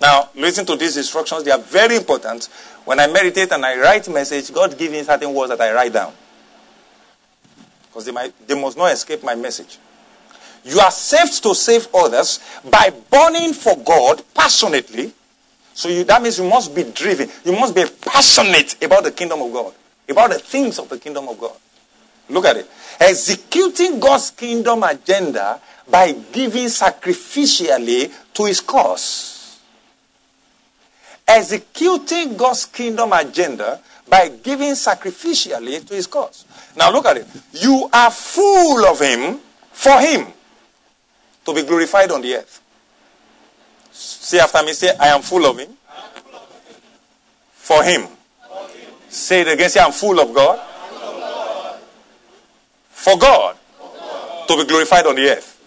[0.00, 1.44] Now, listen to these instructions.
[1.44, 2.48] They are very important.
[2.88, 5.92] When I meditate and I write message, God gives me certain words that I write
[5.92, 6.10] down.
[7.82, 9.76] Because they, might, they must not escape my message.
[10.64, 15.12] You are saved to save others by burning for God passionately
[15.74, 17.28] so you, that means you must be driven.
[17.44, 19.74] You must be passionate about the kingdom of God,
[20.08, 21.56] about the things of the kingdom of God.
[22.30, 22.70] Look at it.
[22.98, 29.37] Executing God's kingdom agenda by giving sacrificially to his cause.
[31.28, 36.46] Executing God's kingdom agenda by giving sacrificially to his cause.
[36.74, 37.26] Now look at it.
[37.52, 39.38] You are full of him
[39.70, 40.26] for him
[41.44, 42.62] to be glorified on the earth.
[43.92, 45.68] Say after me, say, I am full of him.
[47.52, 48.08] For him.
[49.08, 50.58] Say it again, say, I'm full of God.
[52.90, 53.56] For God.
[54.48, 55.57] To be glorified on the earth.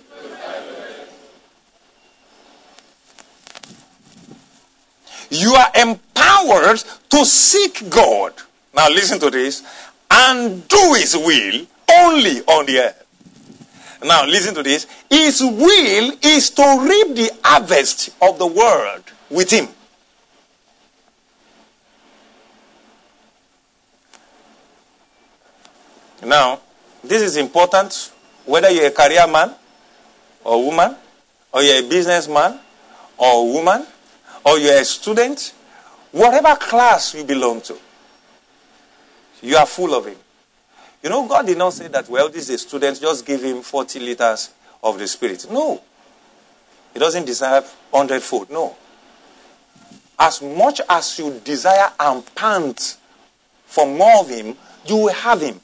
[5.32, 8.34] You are empowered to seek God.
[8.76, 9.63] Now listen to this.
[10.12, 13.02] And do his will only on the earth.
[14.04, 14.88] Now, listen to this.
[15.10, 19.67] His will is to reap the harvest of the world with him.
[26.26, 26.60] Now,
[27.04, 28.12] this is important
[28.46, 29.54] whether you're a career man
[30.44, 30.96] or woman,
[31.54, 32.60] or you're a businessman
[33.17, 33.86] or woman,
[34.45, 35.54] or you're a student,
[36.12, 37.77] whatever class you belong to,
[39.41, 40.17] you are full of him.
[41.04, 43.62] You know, God did not say that, well, this is a student, just give him
[43.62, 44.51] 40 liters
[44.84, 45.47] of the Spirit.
[45.49, 45.82] No.
[46.93, 48.49] He doesn't deserve hundredfold.
[48.49, 48.75] No.
[50.19, 52.97] As much as you desire and pant
[53.65, 55.60] for more of Him, you will have Him.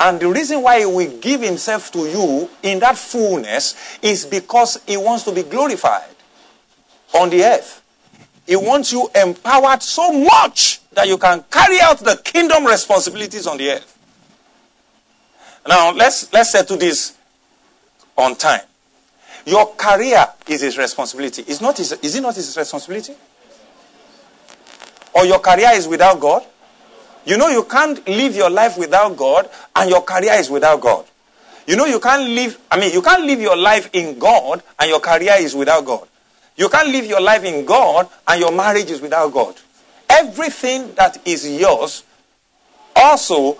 [0.00, 4.80] And the reason why He will give Himself to you in that fullness is because
[4.86, 6.11] He wants to be glorified
[7.14, 7.82] on the earth.
[8.46, 13.56] He wants you empowered so much that you can carry out the kingdom responsibilities on
[13.56, 13.98] the earth.
[15.66, 17.16] Now, let's, let's settle this
[18.16, 18.62] on time.
[19.46, 21.42] Your career is his responsibility.
[21.46, 23.14] Is, not his, is it not his responsibility?
[25.14, 26.44] Or your career is without God?
[27.24, 31.06] You know you can't live your life without God and your career is without God.
[31.66, 34.90] You know you can't live, I mean, you can't live your life in God and
[34.90, 36.08] your career is without God.
[36.56, 39.56] You can't live your life in God and your marriage is without God.
[40.08, 42.04] Everything that is yours
[42.94, 43.58] also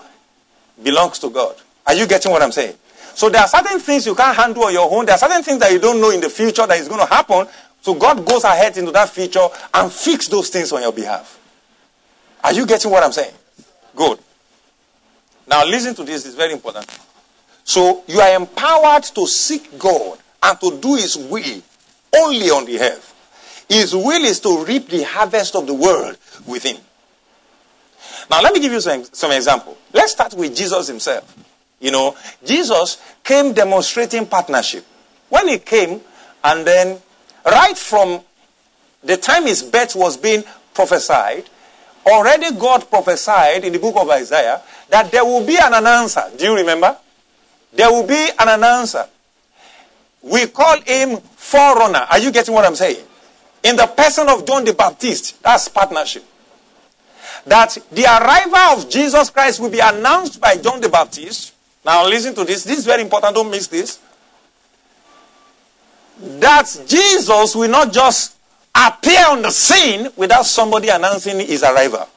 [0.81, 1.55] belongs to God.
[1.87, 2.75] Are you getting what I'm saying?
[3.15, 5.05] So there are certain things you can't handle on your own.
[5.05, 7.11] There are certain things that you don't know in the future that is going to
[7.13, 7.47] happen.
[7.81, 11.39] So God goes ahead into that future and fix those things on your behalf.
[12.43, 13.33] Are you getting what I'm saying?
[13.95, 14.19] Good.
[15.47, 16.85] Now listen to this, it's very important.
[17.63, 21.61] So you are empowered to seek God and to do his will
[22.15, 23.65] only on the earth.
[23.69, 26.77] His will is to reap the harvest of the world within.
[28.29, 29.77] Now let me give you some, some example.
[29.91, 31.35] Let's start with Jesus himself.
[31.79, 34.85] You know, Jesus came demonstrating partnership.
[35.29, 36.01] When he came,
[36.43, 36.99] and then
[37.45, 38.21] right from
[39.03, 41.49] the time his birth was being prophesied,
[42.05, 46.23] already God prophesied in the book of Isaiah that there will be an announcer.
[46.37, 46.97] Do you remember?
[47.73, 49.07] There will be an announcer.
[50.23, 52.05] We call him forerunner.
[52.09, 53.05] Are you getting what I'm saying?
[53.63, 56.23] In the person of John the Baptist, that's partnership.
[57.45, 61.53] That the arrival of Jesus Christ will be announced by John the Baptist.
[61.85, 62.63] Now listen to this.
[62.63, 63.35] This is very important.
[63.35, 63.99] Don't miss this.
[66.39, 68.37] That Jesus will not just
[68.73, 72.07] appear on the scene without somebody announcing his arrival.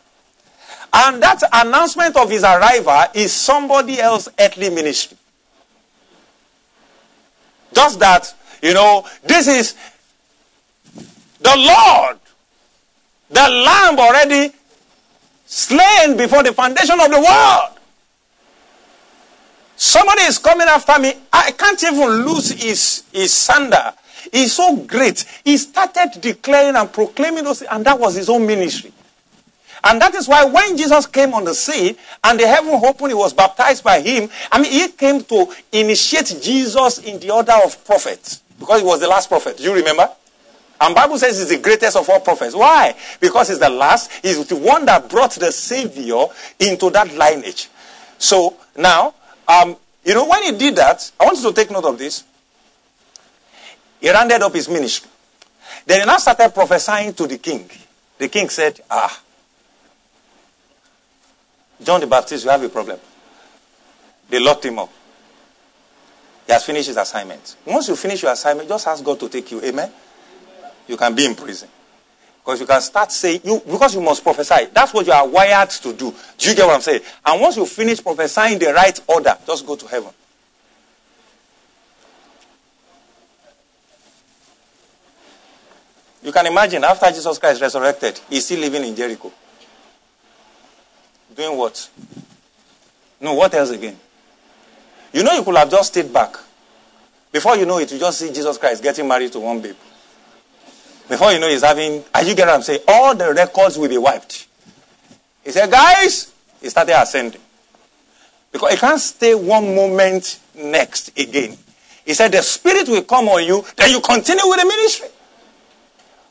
[0.92, 5.16] And that announcement of his arrival is somebody else's earthly ministry.
[7.76, 9.74] Just that, you know, this is
[11.40, 12.18] the Lord,
[13.28, 14.50] the Lamb already
[15.44, 17.78] slain before the foundation of the world.
[19.76, 21.12] Somebody is coming after me.
[21.30, 23.92] I can't even lose his, his sander.
[24.32, 25.26] He's so great.
[25.44, 28.90] He started declaring and proclaiming those, and that was his own ministry.
[29.86, 33.14] And that is why when Jesus came on the scene and the heaven opened, he
[33.14, 34.28] was baptized by him.
[34.50, 38.98] I mean, he came to initiate Jesus in the order of prophets because he was
[38.98, 39.58] the last prophet.
[39.58, 40.10] Do you remember?
[40.80, 42.56] And Bible says he's the greatest of all prophets.
[42.56, 42.96] Why?
[43.20, 44.10] Because he's the last.
[44.22, 46.24] He's the one that brought the Savior
[46.58, 47.68] into that lineage.
[48.18, 49.14] So now,
[49.46, 52.24] um, you know, when he did that, I want you to take note of this.
[54.00, 55.08] He rounded up his ministry.
[55.86, 57.70] Then he now started prophesying to the king.
[58.18, 59.22] The king said, Ah,
[61.82, 62.98] John the Baptist, you have a problem.
[64.28, 64.90] They locked him up.
[66.46, 67.56] He has finished his assignment.
[67.66, 69.60] Once you finish your assignment, just ask God to take you.
[69.62, 69.90] Amen.
[70.86, 71.68] You can be in prison.
[72.38, 74.68] Because you can start saying, you, because you must prophesy.
[74.72, 76.14] That's what you are wired to do.
[76.38, 77.00] Do you get what I'm saying?
[77.24, 80.10] And once you finish prophesying the right order, just go to heaven.
[86.22, 89.32] You can imagine after Jesus Christ resurrected, he's still living in Jericho.
[91.36, 91.90] Doing what?
[93.20, 93.96] No, what else again?
[95.12, 96.34] You know, you could have just stayed back.
[97.30, 99.76] Before you know it, you just see Jesus Christ getting married to one babe.
[101.08, 102.80] Before you know, he's having, are you getting what I'm saying?
[102.88, 104.46] All the records will be wiped.
[105.44, 107.40] He said, guys, he started ascending.
[108.50, 111.56] Because he can't stay one moment next again.
[112.04, 115.08] He said, the Spirit will come on you, then you continue with the ministry.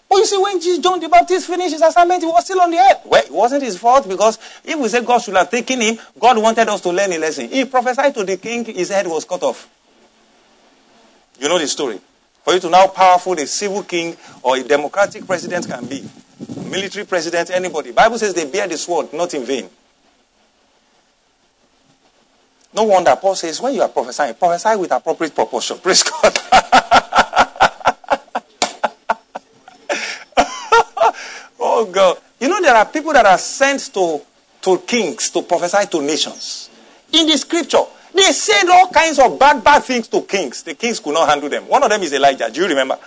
[0.10, 2.72] But you see, when Jesus John the Baptist finished his assignment, he was still on
[2.72, 3.02] the earth.
[3.06, 6.38] Well, it wasn't his fault because if we say God should have taken him, God
[6.38, 7.50] wanted us to learn a lesson.
[7.50, 9.70] He prophesied to the king, his head was cut off.
[11.40, 12.00] You know the story.
[12.44, 16.08] For you to know how powerful a civil king or a democratic president can be.
[16.70, 17.92] Military president, anybody.
[17.92, 19.70] Bible says they bear the sword, not in vain.
[22.74, 25.78] No wonder Paul says when you are prophesying, prophesy with appropriate proportion.
[25.82, 26.38] Praise God.
[31.76, 32.18] Oh God.
[32.40, 34.22] You know there are people that are sent to,
[34.62, 36.70] to kings to prophesy to nations.
[37.12, 40.64] In the scripture, they said all kinds of bad, bad things to kings.
[40.64, 41.68] The kings could not handle them.
[41.68, 42.50] One of them is Elijah.
[42.50, 42.98] Do you remember?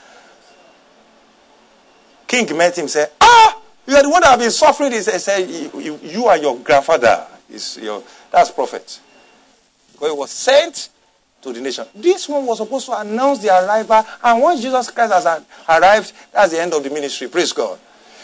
[2.27, 5.01] King met him and said, Ah, you are the one that have been suffering He
[5.01, 7.27] said, you, you are your grandfather.
[7.51, 9.01] Is your, that's prophet.
[9.93, 10.91] Because he was sent
[11.41, 11.87] to the nation.
[11.95, 16.53] This one was supposed to announce the arrival, and once Jesus Christ has arrived, that's
[16.53, 17.29] the end of the ministry.
[17.29, 17.79] Praise God.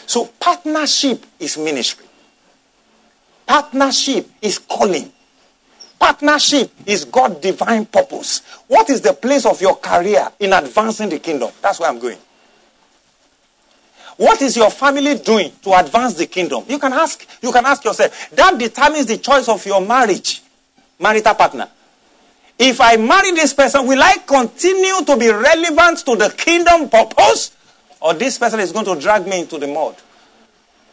[0.05, 2.05] So, partnership is ministry.
[3.45, 5.11] Partnership is calling.
[5.99, 8.41] Partnership is God's divine purpose.
[8.67, 11.51] What is the place of your career in advancing the kingdom?
[11.61, 12.17] That's where I'm going.
[14.17, 16.63] What is your family doing to advance the kingdom?
[16.67, 18.29] You can ask, you can ask yourself.
[18.31, 20.41] That determines the choice of your marriage,
[20.99, 21.67] marital partner.
[22.57, 27.54] If I marry this person, will I continue to be relevant to the kingdom purpose?
[28.01, 29.95] Or this person is going to drag me into the mud?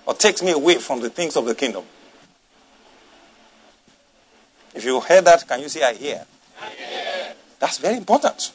[0.07, 1.85] Or takes me away from the things of the kingdom?
[4.75, 6.25] If you heard that, can you say I hear?
[6.61, 7.35] I hear.
[7.59, 8.53] That's very important.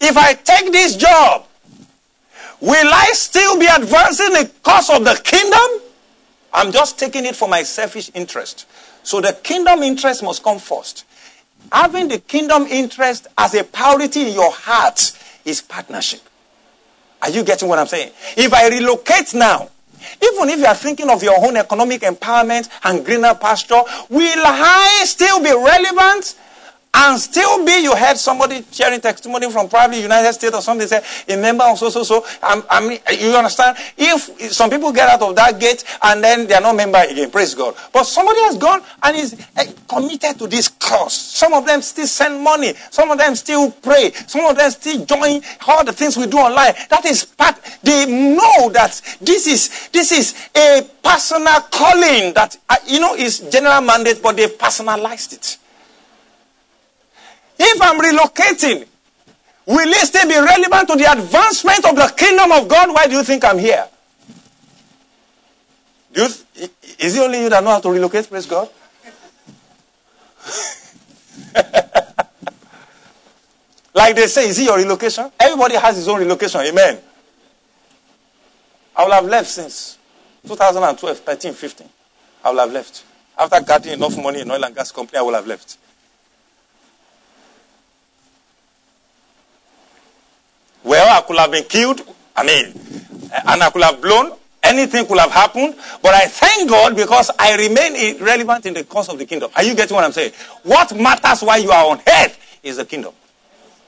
[0.00, 1.46] If I take this job,
[2.60, 5.90] will I still be advancing the cause of the kingdom?
[6.52, 8.66] I'm just taking it for my selfish interest.
[9.02, 11.04] So the kingdom interest must come first.
[11.72, 15.12] Having the kingdom interest as a priority in your heart
[15.44, 16.20] is partnership.
[17.22, 18.12] Are you getting what I'm saying?
[18.36, 19.70] If I relocate now,
[20.22, 25.02] even if you are thinking of your own economic empowerment and greener pasture, will I
[25.06, 26.36] still be relevant
[26.94, 31.02] and still be, you heard somebody sharing testimony from probably United States or something, say,
[31.28, 32.24] a member of so, so, so.
[32.40, 33.76] I mean, you understand?
[33.96, 37.30] If some people get out of that gate and then they are not member again,
[37.30, 37.74] praise God.
[37.92, 41.14] But somebody has gone and is eh, committed to this cause.
[41.14, 42.74] Some of them still send money.
[42.90, 44.12] Some of them still pray.
[44.28, 46.74] Some of them still join all the things we do online.
[46.90, 52.76] That is part, they know that this is, this is a personal calling that, uh,
[52.86, 55.58] you know, is general mandate, but they've personalized it.
[57.58, 58.86] If I'm relocating,
[59.66, 62.92] will it still be relevant to the advancement of the kingdom of God?
[62.92, 63.86] Why do you think I'm here?
[66.14, 66.44] Th-
[66.98, 68.28] is it only you that know how to relocate?
[68.28, 68.68] Praise God.
[73.94, 75.30] like they say, is it your relocation?
[75.40, 76.60] Everybody has his own relocation.
[76.60, 76.98] Amen.
[78.96, 79.98] I will have left since
[80.46, 81.88] 2012, 13, 15.
[82.44, 83.04] I will have left.
[83.36, 85.78] After getting enough money in oil and gas company, I will have left.
[90.84, 92.02] Well, I could have been killed.
[92.36, 92.66] I mean,
[93.32, 94.32] eh, and I could have blown.
[94.62, 95.74] Anything could have happened.
[96.02, 99.50] But I thank God because I remain relevant in the cause of the kingdom.
[99.56, 100.32] Are you getting what I'm saying?
[100.62, 103.12] What matters while you are on earth is the kingdom.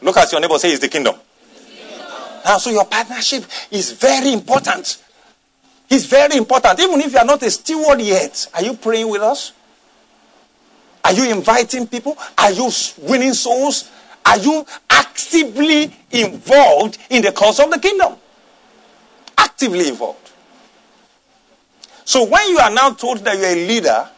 [0.03, 1.14] Look at your neighbor, say, it's the kingdom.
[2.44, 5.03] Now, so your partnership is very important.
[5.88, 6.78] It's very important.
[6.80, 9.53] Even if you are not a steward yet, are you praying with us?
[11.05, 12.16] Are you inviting people?
[12.36, 13.90] Are you winning souls?
[14.26, 18.16] Are you actively involved in the cause of the kingdom?
[19.38, 20.32] Actively involved.
[22.04, 24.08] So when you are now told that you're a leader,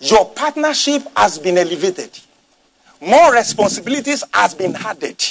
[0.00, 2.18] your partnership has been elevated.
[3.00, 5.22] More responsibilities has been added.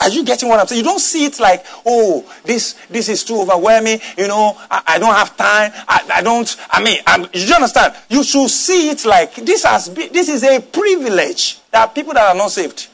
[0.00, 0.80] Are you getting what I'm saying?
[0.80, 4.00] You don't see it like, oh, this this is too overwhelming.
[4.18, 5.72] You know, I, I don't have time.
[5.88, 6.56] I, I don't.
[6.70, 7.94] I mean, I'm, you understand?
[8.08, 11.58] You should see it like this has been, this is a privilege.
[11.70, 12.88] There are people that are not saved.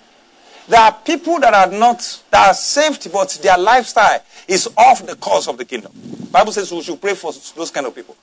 [0.69, 5.17] There are people that are not that are saved, but their lifestyle is off the
[5.17, 5.93] course of the kingdom.
[6.31, 8.17] Bible says we should pray for those kind of people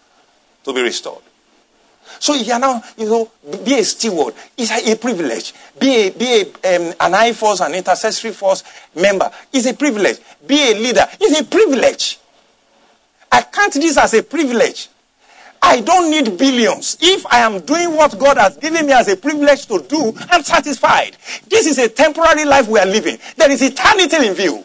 [0.63, 1.23] to be restored.
[2.19, 3.31] So if you are now, you know,
[3.63, 4.33] be a steward.
[4.57, 5.53] It's a, a privilege.
[5.79, 6.25] Be a, be
[6.63, 8.63] a, um, an I force, an intercessory force
[8.95, 9.29] member.
[9.53, 10.19] It's a privilege.
[10.45, 11.05] Be a leader.
[11.19, 12.19] It's a privilege.
[13.31, 14.89] I count this as a privilege.
[15.61, 16.97] I don't need billions.
[17.01, 20.43] If I am doing what God has given me as a privilege to do, I'm
[20.43, 21.17] satisfied.
[21.47, 23.17] This is a temporary life we are living.
[23.35, 24.63] There is eternity in view.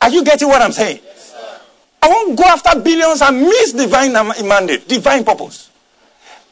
[0.00, 1.00] Are you getting what I'm saying?
[1.02, 1.34] Yes,
[2.02, 5.70] I won't go after billions and miss divine mandate, divine purpose.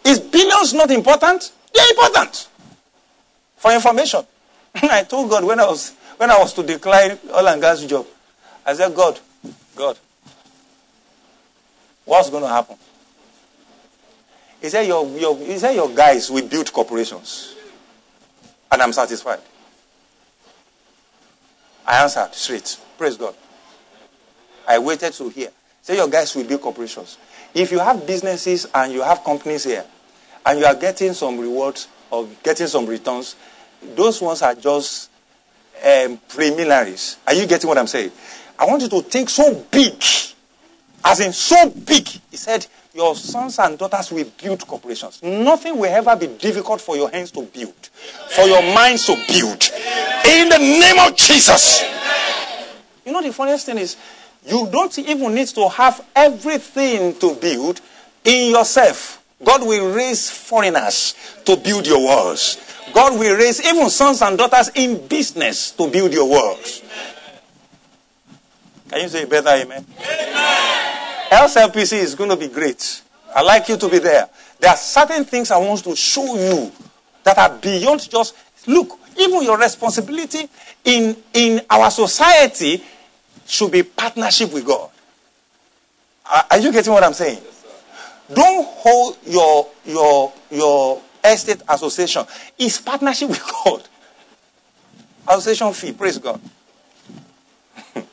[0.05, 1.53] Is billions not important?
[1.75, 2.49] They're important.
[3.57, 4.23] For information.
[4.75, 8.07] I told God when I was when I was to decline oil and gas job,
[8.65, 9.19] I said, God,
[9.75, 9.99] God,
[12.05, 12.77] what's going to happen?
[14.61, 17.55] He said, your, your, he said, your guys will build corporations.
[18.71, 19.41] And I'm satisfied.
[21.87, 22.79] I answered straight.
[22.97, 23.35] Praise God.
[24.67, 25.51] I waited to hear.
[25.83, 27.19] Say your guys will build corporations.
[27.53, 29.85] If you have businesses and you have companies here,
[30.47, 33.37] and you are getting some rewards or getting some returns,
[33.95, 35.11] those ones are just
[35.85, 37.19] um, preliminaries.
[37.27, 38.13] Are you getting what I'm saying?
[38.59, 39.95] I want you to think so big,
[41.05, 42.07] as in so big.
[42.31, 45.23] He said, Your sons and daughters will build corporations.
[45.23, 47.75] Nothing will ever be difficult for your hands to build,
[48.31, 49.71] for your minds to build.
[50.27, 51.83] In the name of Jesus.
[53.05, 53.97] You know, the funniest thing is,
[54.47, 57.81] you don't even need to have everything to build
[58.25, 59.14] in yourself
[59.45, 61.15] God will raise foreigners
[61.45, 62.59] to build your walls.
[62.93, 66.83] God will raise even sons and daughters in business to build your walls.
[68.89, 69.85] Can you say better amen?
[69.99, 71.15] amen?
[71.31, 73.03] LCLPC is going to be great.
[73.35, 74.29] i like you to be there.
[74.61, 76.71] There are certain things I want to show you
[77.25, 78.37] that are beyond just
[78.67, 80.49] look, even your responsibility
[80.85, 82.83] in, in our society
[83.47, 84.91] should be partnership with God.
[86.33, 87.43] Are, are you getting what I'm saying?
[88.33, 92.25] Don't hold your your your estate association.
[92.59, 93.83] It's partnership with God.
[95.29, 96.41] Association fee, praise God.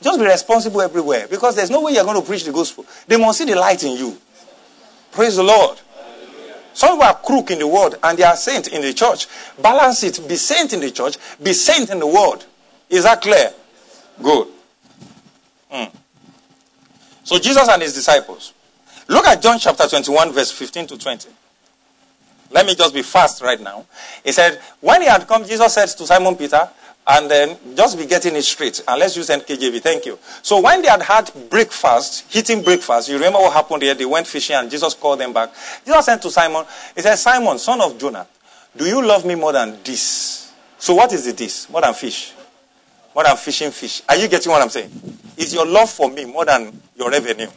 [0.00, 2.84] Just be responsible everywhere because there's no way you're going to preach the gospel.
[3.06, 4.16] They must see the light in you.
[5.12, 5.78] Praise the Lord.
[6.72, 9.26] Some people are crook in the world and they are saint in the church.
[9.60, 10.28] Balance it.
[10.28, 11.16] Be saint in the church.
[11.42, 12.46] Be saint in the world.
[12.88, 13.52] Is that clear?
[14.22, 14.46] Good.
[15.72, 15.90] Mm.
[17.28, 18.54] So Jesus and his disciples.
[19.06, 21.28] Look at John chapter 21, verse 15 to 20.
[22.50, 23.84] Let me just be fast right now.
[24.24, 26.66] He said, When he had come, Jesus said to Simon Peter,
[27.06, 28.82] and then just be getting it straight.
[28.88, 29.82] And let's use NKJV.
[29.82, 30.18] Thank you.
[30.40, 33.92] So when they had had breakfast, eating breakfast, you remember what happened here?
[33.92, 35.50] They went fishing and Jesus called them back.
[35.84, 36.64] Jesus said to Simon,
[36.94, 38.26] He said, Simon, son of Jonah,
[38.74, 40.50] do you love me more than this?
[40.78, 41.68] So what is the this?
[41.68, 42.32] More than fish.
[43.14, 44.02] More than fishing fish.
[44.08, 44.90] Are you getting what I'm saying?
[45.36, 47.48] Is your love for me more than your revenue?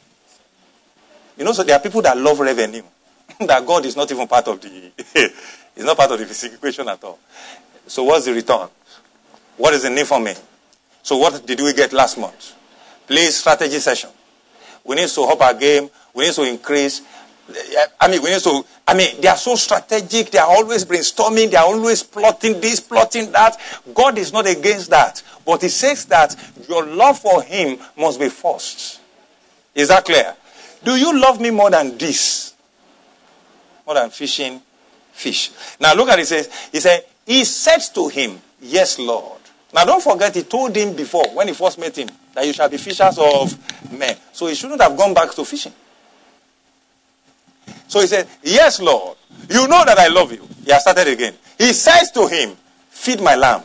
[1.37, 2.83] You know, so there are people that love revenue.
[3.39, 6.87] that God is not even part of the, it's not part of the physical equation
[6.87, 7.19] at all.
[7.87, 8.69] So what's the return?
[9.57, 10.33] What is the need for me?
[11.03, 12.55] So what did we get last month?
[13.07, 14.09] Please, strategy session.
[14.83, 15.89] We need to up our game.
[16.13, 17.01] We need to increase.
[17.99, 20.31] I mean, we need to, I mean, they are so strategic.
[20.31, 21.51] They are always brainstorming.
[21.51, 23.57] They are always plotting this, plotting that.
[23.93, 25.21] God is not against that.
[25.45, 26.35] But he says that
[26.67, 28.99] your love for him must be first.
[29.73, 30.35] Is that clear?
[30.83, 32.53] Do you love me more than this?
[33.85, 34.61] More than fishing
[35.11, 35.51] fish.
[35.79, 36.21] Now look at it.
[36.21, 39.39] He says, he said, he said to him, Yes, Lord.
[39.73, 42.69] Now don't forget, he told him before, when he first met him, that you shall
[42.69, 44.15] be fishers of men.
[44.33, 45.73] So he shouldn't have gone back to fishing.
[47.91, 49.17] So he said, Yes, Lord.
[49.49, 50.47] You know that I love you.
[50.63, 51.33] He has started again.
[51.57, 52.55] He says to him,
[52.89, 53.63] Feed my lamb.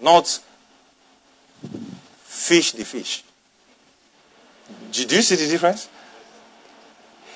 [0.00, 0.26] Not
[2.24, 3.24] fish the fish.
[4.90, 5.90] Do you see the difference?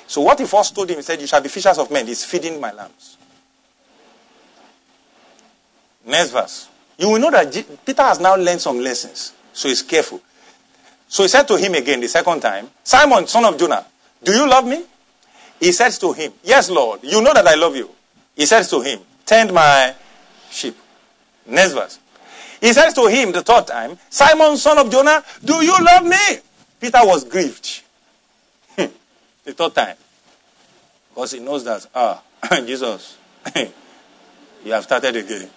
[0.07, 2.07] So what he first told him, he said, You shall be fishers of men.
[2.07, 3.19] He's feeding my lambs.
[6.07, 6.71] Next verse.
[6.97, 7.53] You will know that
[7.85, 9.35] Peter has now learned some lessons.
[9.53, 10.23] So he's careful.
[11.09, 13.85] So he said to him again the second time, Simon, son of Jonah,
[14.25, 14.87] do you love me?
[15.63, 17.05] He says to him, Yes, Lord.
[17.05, 17.89] You know that I love you.
[18.35, 19.95] He says to him, Tend my
[20.51, 20.77] sheep.
[21.47, 22.01] Next verse.
[22.61, 26.17] He says to him the third time, Simon, son of Jonah, do you love me?
[26.81, 27.83] Peter was grieved.
[28.77, 29.95] the third time.
[31.11, 32.21] Because he knows that, ah,
[32.67, 33.17] Jesus,
[34.65, 35.49] you have started again.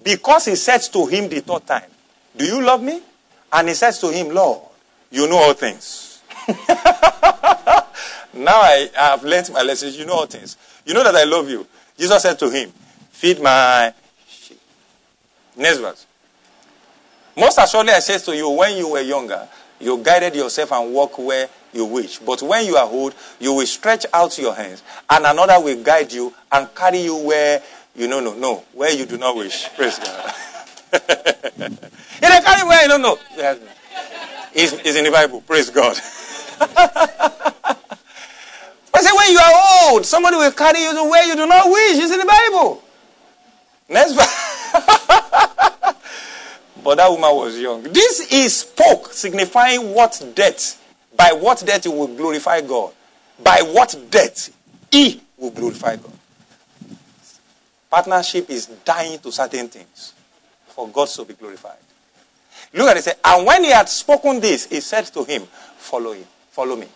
[0.00, 1.90] Because he says to him the third time,
[2.36, 3.02] Do you love me?
[3.52, 4.62] And he says to him, Lord,
[5.10, 6.22] you know all things.
[8.36, 9.98] Now I have learned my lessons.
[9.98, 10.56] You know all things.
[10.84, 11.66] You know that I love you.
[11.98, 12.70] Jesus said to him,
[13.10, 13.92] Feed my
[14.28, 14.60] sheep.
[15.56, 16.06] Next verse.
[17.36, 19.48] Most assuredly I say to you, when you were younger,
[19.80, 22.18] you guided yourself and walk where you wish.
[22.18, 26.12] But when you are old, you will stretch out your hands, and another will guide
[26.12, 27.60] you and carry you where
[27.96, 29.68] you know, no, no, where you do not wish.
[29.76, 30.34] Praise God.
[30.94, 33.18] in a carry where you don't know.
[34.52, 35.40] It's, it's in the Bible.
[35.42, 35.96] Praise God.
[39.04, 41.98] Say, when you are old, somebody will carry you to where you do not wish.
[41.98, 42.82] It's in the Bible.
[43.88, 44.50] Next verse.
[46.84, 47.82] But that woman was young.
[47.82, 50.82] This is spoke, signifying what death,
[51.16, 52.92] by what death you will glorify God.
[53.42, 54.54] By what death
[54.90, 56.12] he will glorify God.
[57.90, 60.12] Partnership is dying to certain things
[60.66, 61.78] for God to be glorified.
[62.74, 63.04] Look at it.
[63.04, 65.42] Say, and when he had spoken this, he said to him,
[65.78, 66.88] Follow him, follow me.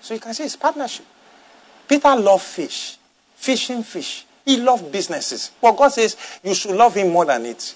[0.00, 1.06] So you can see it's partnership.
[1.90, 2.98] Peter loved fish,
[3.34, 4.24] fishing fish.
[4.44, 5.50] He loved businesses.
[5.60, 7.74] But God says you should love him more than it.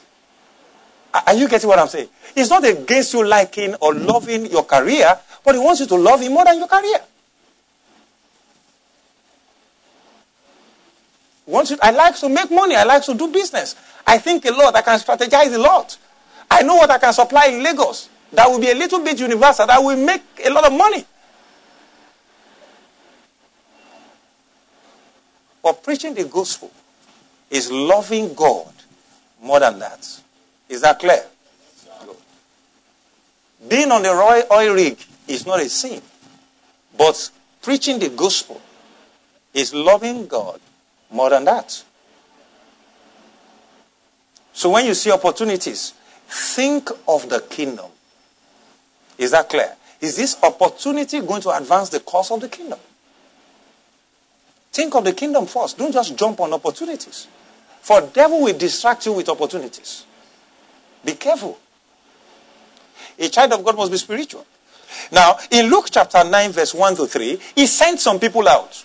[1.13, 2.09] Are you getting what I'm saying?
[2.37, 6.21] It's not against you liking or loving your career, but he wants you to love
[6.21, 6.99] him more than your career.
[11.45, 12.77] Once you, I like to make money.
[12.77, 13.75] I like to do business.
[14.07, 14.77] I think a lot.
[14.77, 15.99] I can strategize a lot.
[16.49, 18.09] I know what I can supply in Lagos.
[18.33, 19.67] That will be a little bit universal.
[19.67, 21.05] That will make a lot of money.
[25.65, 26.71] But preaching the gospel
[27.51, 28.71] is loving God
[29.43, 30.21] more than that.
[30.69, 31.25] Is that clear?
[33.67, 36.03] Being on the oil rig is not a sin.
[36.99, 37.31] But
[37.63, 38.61] preaching the gospel
[39.55, 40.61] is loving God
[41.11, 41.83] more than that.
[44.53, 45.95] So when you see opportunities,
[46.29, 47.91] think of the kingdom.
[49.17, 49.75] Is that clear?
[50.03, 52.79] Is this opportunity going to advance the cause of the kingdom?
[54.75, 55.79] Think of the kingdom first.
[55.79, 57.29] Don't just jump on opportunities.
[57.81, 60.05] For devil will distract you with opportunities.
[61.05, 61.57] Be careful.
[63.17, 64.45] A child of God must be spiritual.
[65.13, 68.85] Now, in Luke chapter 9, verse 1 to 3, he sent some people out.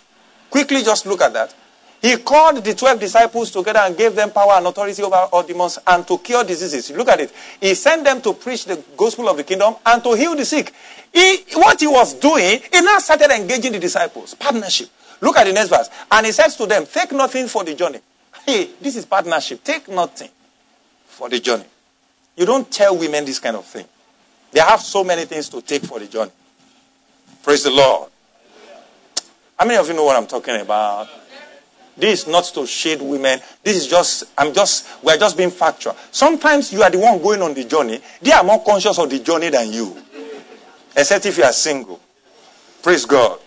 [0.52, 1.56] Quickly just look at that.
[2.04, 5.80] He called the 12 disciples together and gave them power and authority over all demons
[5.88, 6.92] and to cure diseases.
[6.92, 7.34] Look at it.
[7.60, 10.72] He sent them to preach the gospel of the kingdom and to heal the sick.
[11.12, 14.36] He, what he was doing, he now started engaging the disciples.
[14.36, 14.90] Partnership.
[15.22, 15.90] Look at the next verse.
[16.12, 18.00] And he says to them, Take nothing for the journey.
[18.46, 19.64] Hey, this is partnership.
[19.64, 20.30] Take nothing
[21.06, 21.66] for the journey.
[22.38, 23.86] You don't tell women this kind of thing.
[24.52, 26.32] They have so many things to take for the journey.
[27.44, 28.10] Praise the Lord.
[29.58, 31.10] How many of you know what I'm talking about?
[31.98, 33.42] This is not to shade women.
[33.62, 35.98] This is just, I'm just, we're just being factual.
[36.12, 38.00] Sometimes you are the one going on the journey.
[38.22, 39.98] They are more conscious of the journey than you.
[40.96, 42.00] Except if you are single.
[42.82, 43.40] Praise God.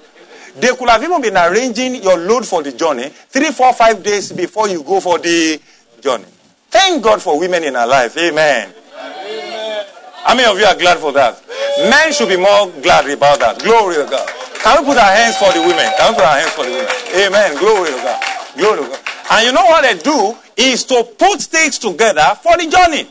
[0.59, 4.33] They could have even been arranging your load for the journey three, four, five days
[4.33, 5.61] before you go for the
[6.01, 6.27] journey.
[6.71, 8.17] Thank God for women in our life.
[8.17, 8.73] Amen.
[8.99, 9.87] Amen.
[10.25, 11.43] How many of you are glad for that?
[11.91, 13.63] Men should be more glad about that.
[13.63, 14.29] Glory to God.
[14.63, 15.91] Can we put our hands for the women?
[15.99, 16.89] Can we put our hands for the women?
[17.17, 17.59] Amen.
[17.59, 18.23] Glory to God.
[18.57, 19.01] Glory to God.
[19.33, 23.09] And you know what they do is to put things together for the journey.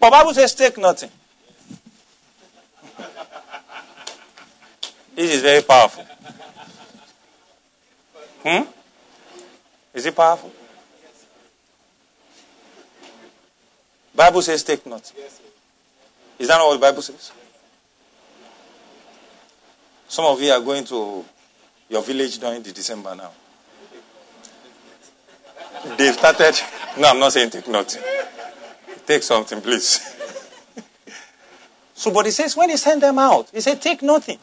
[0.00, 1.10] But Bible says take nothing.
[5.18, 6.04] This is very powerful.
[8.44, 8.70] Hmm?
[9.92, 10.52] Is it powerful?
[14.14, 15.20] Bible says take nothing.
[16.38, 17.32] Is that not what the Bible says?
[20.06, 21.24] Some of you are going to
[21.88, 23.32] your village during the December now.
[25.96, 26.54] They've started.
[26.96, 28.02] No, I'm not saying take nothing.
[29.04, 29.98] Take something, please.
[31.94, 34.38] so, but he says when he sent them out, he said, take nothing.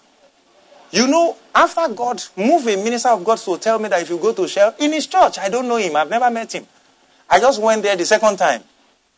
[0.96, 4.18] You know, after God moved a minister of God to tell me that if you
[4.18, 6.66] go to Shell in his church, I don't know him, I've never met him.
[7.30, 8.64] I just went there the second time.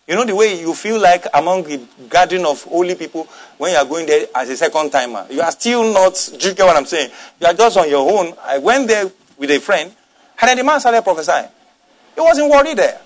[0.08, 3.28] You know the way you feel like among the gathering of holy people
[3.60, 5.28] when you are going there as a second timer.
[5.30, 7.12] You are still not, do you get what I'm saying?
[7.40, 8.34] You are just on your own.
[8.42, 9.94] I went there with a friend,
[10.42, 11.50] and then the man started prophesying.
[12.16, 13.00] He wasn't worried there.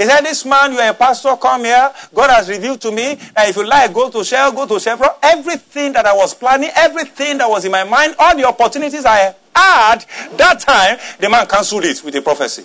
[0.00, 1.92] He said, This man, you are a pastor, come here.
[2.14, 5.10] God has revealed to me that if you like, go to Shell, go to Chevron.
[5.22, 9.34] Everything that I was planning, everything that was in my mind, all the opportunities I
[9.54, 10.06] had
[10.38, 12.64] that time, the man cancelled it with a prophecy.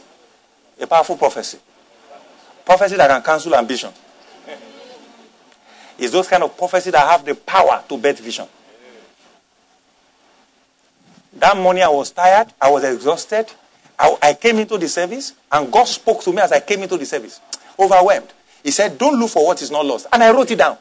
[0.79, 1.57] A powerful prophecy.
[2.63, 3.91] Prophecy that can cancel ambition.
[5.97, 8.47] It's those kind of prophecy that have the power to birth vision.
[11.33, 13.51] That morning I was tired, I was exhausted.
[13.97, 16.97] I, I, came into the service and God spoke to me as I came into
[16.97, 17.39] the service.
[17.79, 18.33] Overwhelmed.
[18.63, 20.07] He said, Don't look for what is not lost.
[20.11, 20.77] And I wrote it down.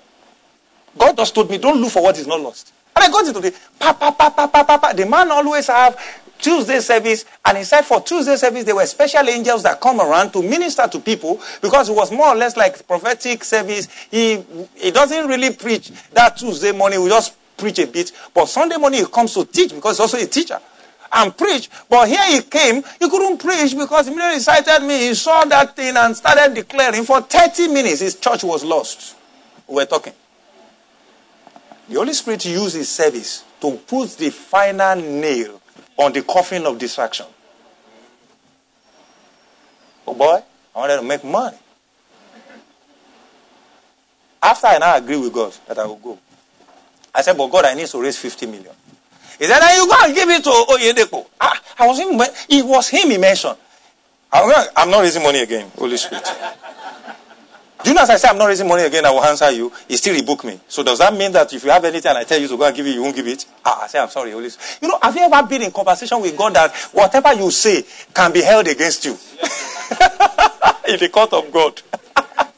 [0.96, 2.72] God just told me, Don't look for what is not lost.
[2.96, 4.92] And I got into the pa pa pa pa pa pa pa.
[4.92, 5.98] The man always have
[6.38, 10.32] Tuesday service, and he said for Tuesday service there were special angels that come around
[10.32, 13.88] to minister to people because it was more or less like prophetic service.
[14.10, 14.44] He
[14.76, 17.02] he doesn't really preach that Tuesday morning.
[17.02, 20.18] We just preach a bit, but Sunday morning he comes to teach because he's also
[20.18, 20.60] a teacher
[21.14, 21.70] and preach.
[21.88, 25.08] But here he came, he couldn't preach because immediately sighted me.
[25.08, 27.04] He saw that thing and started declaring.
[27.04, 29.16] For 30 minutes, his church was lost.
[29.68, 30.12] We were talking.
[31.88, 35.60] The Holy Spirit used his service to put the final nail
[35.96, 37.26] on the coffin of distraction.
[40.06, 40.42] Oh boy,
[40.74, 41.56] I wanted to make money.
[44.42, 46.18] After I now agree with God that I will go,
[47.14, 48.74] I said, but God, I need to raise 50 million.
[49.38, 51.26] He said, then you go and give it to Oyedepo.
[51.40, 53.56] Ah, I was him, it was him he mentioned.
[54.32, 56.26] I'm not raising money again, Holy Spirit.
[57.84, 59.70] Do you know as I say I'm not raising money again, I will answer you.
[59.86, 60.58] He still rebook me.
[60.68, 62.64] So does that mean that if you have anything and I tell you to go
[62.64, 63.44] and give it, you won't give it?
[63.64, 64.78] Ah, I say I'm sorry, Holy Spirit.
[64.80, 68.32] You know, have you ever been in conversation with God that whatever you say can
[68.32, 69.12] be held against you?
[70.88, 71.82] in the court of God.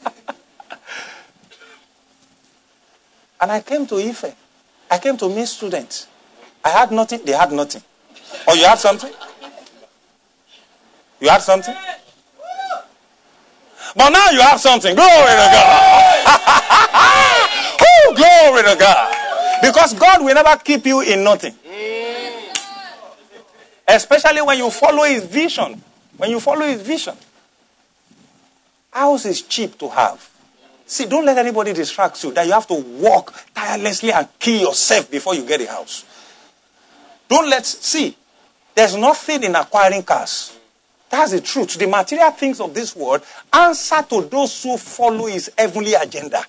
[3.41, 4.35] and I came to Ife.
[4.89, 6.07] I came to meet students.
[6.67, 7.81] I had nothing, they had nothing.
[8.45, 9.09] Or you had something?
[11.21, 11.73] You had something?
[13.95, 14.93] But now you have something.
[14.93, 16.23] Glory to God.
[17.81, 19.15] oh, glory to God.
[19.61, 21.55] Because God will never keep you in nothing.
[23.87, 25.81] Especially when you follow his vision.
[26.17, 27.15] When you follow his vision.
[28.91, 30.29] House is cheap to have.
[30.85, 35.09] See, don't let anybody distract you that you have to walk tirelessly and kill yourself
[35.09, 36.03] before you get a house.
[37.27, 38.15] Don't let, see,
[38.75, 40.57] there's nothing in acquiring cars.
[41.09, 41.77] That's the truth.
[41.77, 46.43] The material things of this world answer to those who follow his heavenly agenda.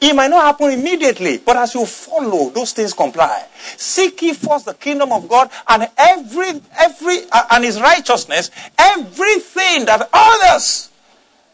[0.00, 3.46] It might not happen immediately, but as you follow, those things comply.
[3.76, 9.84] Seek ye first the kingdom of God and every, every, uh, and his righteousness, everything
[9.86, 10.90] that others.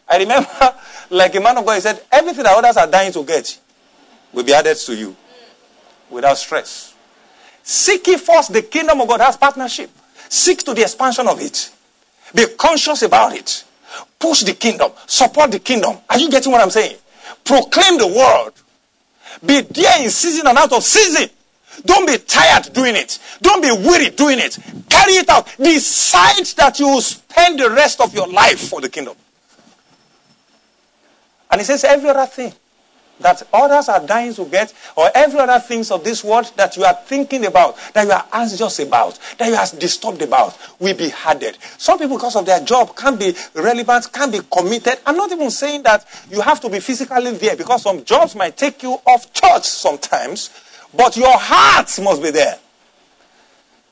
[0.07, 0.75] I remember,
[1.09, 3.59] like a man of God, he said, everything that others are dying to get
[4.31, 5.15] will be added to you
[6.09, 6.88] without stress.
[7.63, 9.19] Seek ye first the kingdom of God.
[9.19, 9.89] That's partnership.
[10.29, 11.71] Seek to the expansion of it.
[12.33, 13.63] Be conscious about it.
[14.19, 14.91] Push the kingdom.
[15.07, 15.97] Support the kingdom.
[16.09, 16.97] Are you getting what I'm saying?
[17.43, 18.51] Proclaim the word.
[19.45, 21.29] Be there in season and out of season.
[21.85, 23.19] Don't be tired doing it.
[23.41, 24.57] Don't be weary doing it.
[24.89, 25.47] Carry it out.
[25.57, 29.15] Decide that you will spend the rest of your life for the kingdom.
[31.51, 32.53] And he says every other thing
[33.19, 36.83] that others are dying to get, or every other things of this world that you
[36.83, 41.11] are thinking about, that you are anxious about, that you are disturbed about, will be
[41.25, 41.57] added.
[41.77, 44.99] Some people, because of their job, can be relevant, can be committed.
[45.05, 48.55] I'm not even saying that you have to be physically there, because some jobs might
[48.55, 50.49] take you off church sometimes,
[50.95, 52.57] but your heart must be there.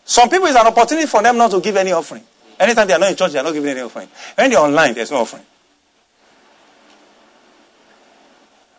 [0.05, 2.23] Some people, it's an opportunity for them not to give any offering.
[2.59, 4.07] Anytime they are not in church, they are not giving any offering.
[4.35, 5.43] When they're online, there's no offering.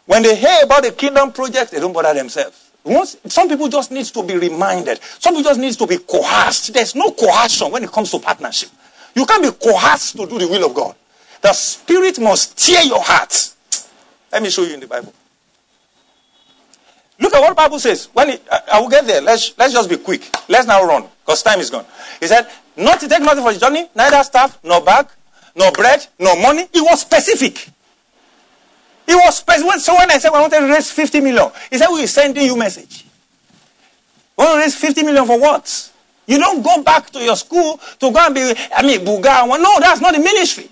[0.08, 2.70] When they hear about the kingdom project, they don't bother themselves.
[2.82, 4.98] Once, some people just need to be reminded.
[5.02, 6.72] Some people just need to be coerced.
[6.72, 8.70] There's no coercion when it comes to partnership.
[9.14, 10.96] You can't be coerced to do the will of God.
[11.42, 13.54] The Spirit must tear your heart.
[14.32, 15.12] Let me show you in the Bible.
[17.20, 18.08] Look at what the Bible says.
[18.14, 19.20] When it, I, I will get there.
[19.20, 20.34] Let's, let's just be quick.
[20.48, 21.84] Let's now run because time is gone.
[22.18, 22.48] He said,
[22.78, 25.08] not to take nothing for the journey, neither staff, nor bag,
[25.54, 26.62] nor bread, nor money.
[26.62, 27.68] It was specific.
[29.08, 29.80] He was specific.
[29.80, 32.56] So when I said I wanted to raise 50 million, he said, we're sending you
[32.58, 33.06] message.
[34.36, 35.92] Want to raise 50 million for what?
[36.26, 39.48] You don't go back to your school to go and be, I mean, Buga.
[39.48, 40.68] No, that's not the ministry.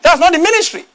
[0.00, 0.86] That's not the ministry.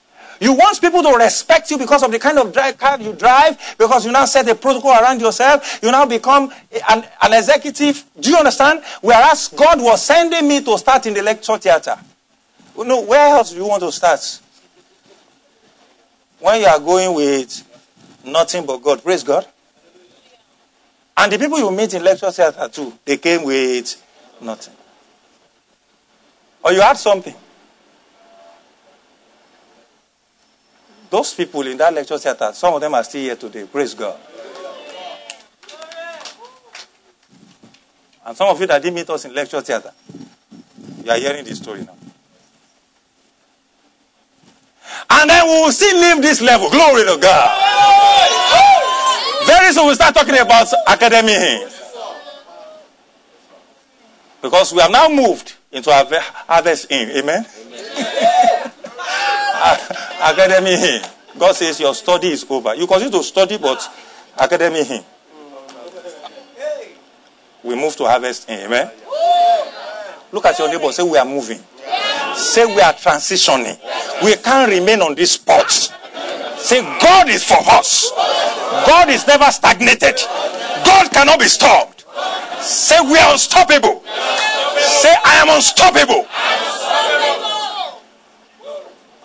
[0.42, 4.04] You want people to respect you because of the kind of car you drive, because
[4.04, 5.80] you now set a protocol around yourself.
[5.84, 6.52] You now become
[6.90, 8.04] an, an executive.
[8.20, 8.82] Do you understand?
[9.02, 11.98] Whereas God was sending me to start in the lecture theater.
[12.76, 14.40] No, where else do you want to start?
[16.40, 17.64] When you are going with
[18.26, 19.46] nothing but God, praise God.
[21.18, 24.02] And the people you meet in lecture theater too, they came with
[24.42, 24.74] nothing.
[26.64, 27.36] Or you had something.
[31.10, 33.66] Those people in that lecture theater, some of them are still here today.
[33.66, 34.20] Praise God.
[38.26, 39.92] And some of you that didn't meet us in lecture theater,
[41.04, 41.99] you are hearing this story now.
[45.10, 46.70] And then we will still leave this level.
[46.70, 47.50] Glory to God.
[49.48, 51.66] Very soon we'll start talking about academy
[54.42, 56.06] Because we have now moved into our
[56.48, 57.10] harvest in.
[57.10, 57.46] Amen.
[60.22, 61.02] academy
[61.38, 62.76] God says your study is over.
[62.76, 63.82] You continue to study, but
[64.38, 65.04] academy
[67.64, 68.60] We move to harvest in.
[68.60, 68.92] Amen.
[70.32, 70.92] Look at your neighbor.
[70.92, 71.60] Say we are moving.
[72.40, 73.78] Say we are transitioning.
[74.24, 75.70] We can't remain on this spot.
[75.70, 78.12] Say God is for us.
[78.88, 80.16] God is never stagnated.
[80.86, 82.06] God cannot be stopped.
[82.62, 84.02] Say we are unstoppable.
[84.78, 86.26] Say I am unstoppable.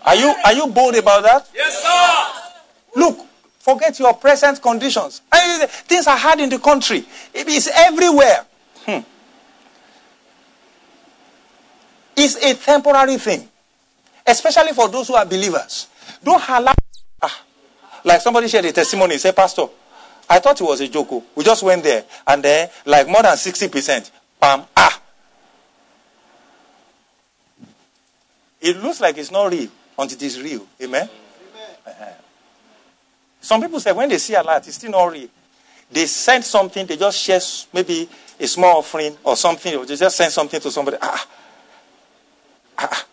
[0.05, 1.49] Are you are you bold about that?
[1.55, 3.01] Yes, sir.
[3.01, 3.19] Look,
[3.61, 5.23] forget your present conditions.
[5.87, 7.07] Things are hard in the country.
[7.33, 8.45] It is everywhere.
[8.87, 9.01] Hmm.
[12.17, 13.49] It's a temporary thing.
[14.27, 15.89] Especially for those who are believers.
[16.23, 16.75] Don't allow.
[17.21, 17.43] Ah,
[18.05, 19.19] like somebody shared a testimony.
[19.19, 19.67] Say, Pastor,
[20.29, 21.09] I thought it was a joke.
[21.11, 21.25] Oh.
[21.35, 22.05] We just went there.
[22.27, 24.11] And then, like more than 60%.
[24.41, 24.65] Bam.
[24.77, 25.01] Ah.
[28.61, 30.67] It looks like it's not real until it is real.
[30.83, 31.09] Amen?
[31.09, 31.77] Amen.
[31.87, 32.12] Uh-huh.
[33.41, 35.29] Some people say when they see a lot, it's still not real.
[35.91, 37.41] They send something, they just share
[37.75, 38.09] maybe
[38.41, 40.97] a small offering or something, or they just send something to somebody.
[41.01, 41.27] Ah,
[42.79, 43.07] Ah.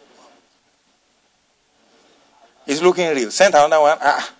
[2.68, 3.32] It's looking real.
[3.32, 3.97] Send another one.
[4.01, 4.34] Ah.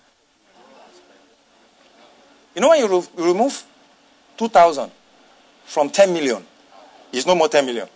[2.54, 3.62] You know when you re- remove
[4.36, 4.90] 2,000
[5.64, 6.44] from 10 million,
[7.12, 7.88] it's no more 10 million.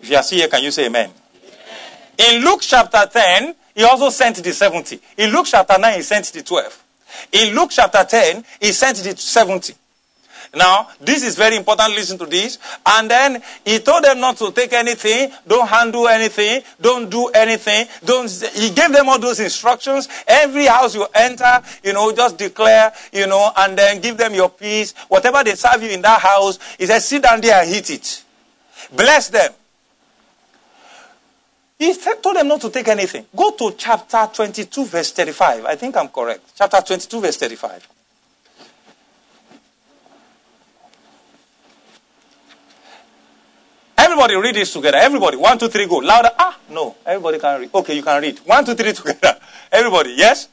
[0.00, 1.10] If you are still here, can you say amen?
[2.18, 2.36] amen?
[2.36, 5.00] In Luke chapter 10, he also sent the 70.
[5.18, 6.81] In Luke chapter 9, he sent the 12.
[7.32, 9.74] In Luke chapter 10, he sent it to 70.
[10.54, 11.94] Now, this is very important.
[11.94, 12.58] Listen to this.
[12.84, 17.86] And then he told them not to take anything, don't handle anything, don't do anything.
[18.04, 18.30] Don't.
[18.54, 20.08] He gave them all those instructions.
[20.26, 24.50] Every house you enter, you know, just declare, you know, and then give them your
[24.50, 24.92] peace.
[25.08, 28.22] Whatever they serve you in that house, he said, sit down there and eat it.
[28.94, 29.52] Bless them.
[31.82, 33.26] He told them not to take anything.
[33.34, 35.64] Go to chapter 22, verse 35.
[35.64, 36.52] I think I'm correct.
[36.54, 37.88] Chapter 22, verse 35.
[43.98, 44.98] Everybody read this together.
[44.98, 45.36] Everybody.
[45.36, 45.96] One, two, three, go.
[45.96, 46.30] Louder.
[46.38, 46.94] Ah, no.
[47.04, 47.74] Everybody can read.
[47.74, 48.38] Okay, you can read.
[48.44, 49.40] One, two, three together.
[49.72, 50.14] Everybody.
[50.16, 50.50] Yes?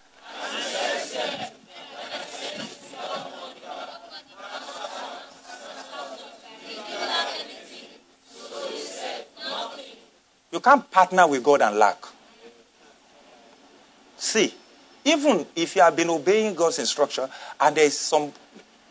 [10.52, 11.98] You can't partner with God and lack.
[14.18, 14.54] See,
[15.06, 17.30] even if you have been obeying God's instruction
[17.60, 18.34] and there's some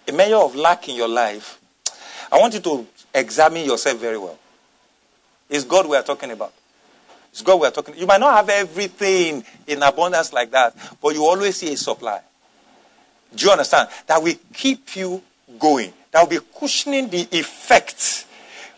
[0.07, 1.61] a measure of lack in your life,
[2.33, 4.39] I want you to examine yourself very well.
[5.51, 6.53] It's God we are talking about.
[7.31, 7.97] It's God we are talking.
[7.97, 12.21] You might not have everything in abundance like that, but you always see a supply.
[13.35, 13.89] Do you understand?
[14.07, 15.23] That will keep you
[15.59, 15.93] going.
[16.11, 18.27] That will be cushioning the effect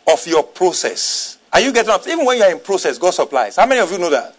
[0.07, 1.39] of your process.
[1.53, 2.07] Are you getting up?
[2.07, 3.57] Even when you are in process, God supplies.
[3.57, 4.37] How many of you know that?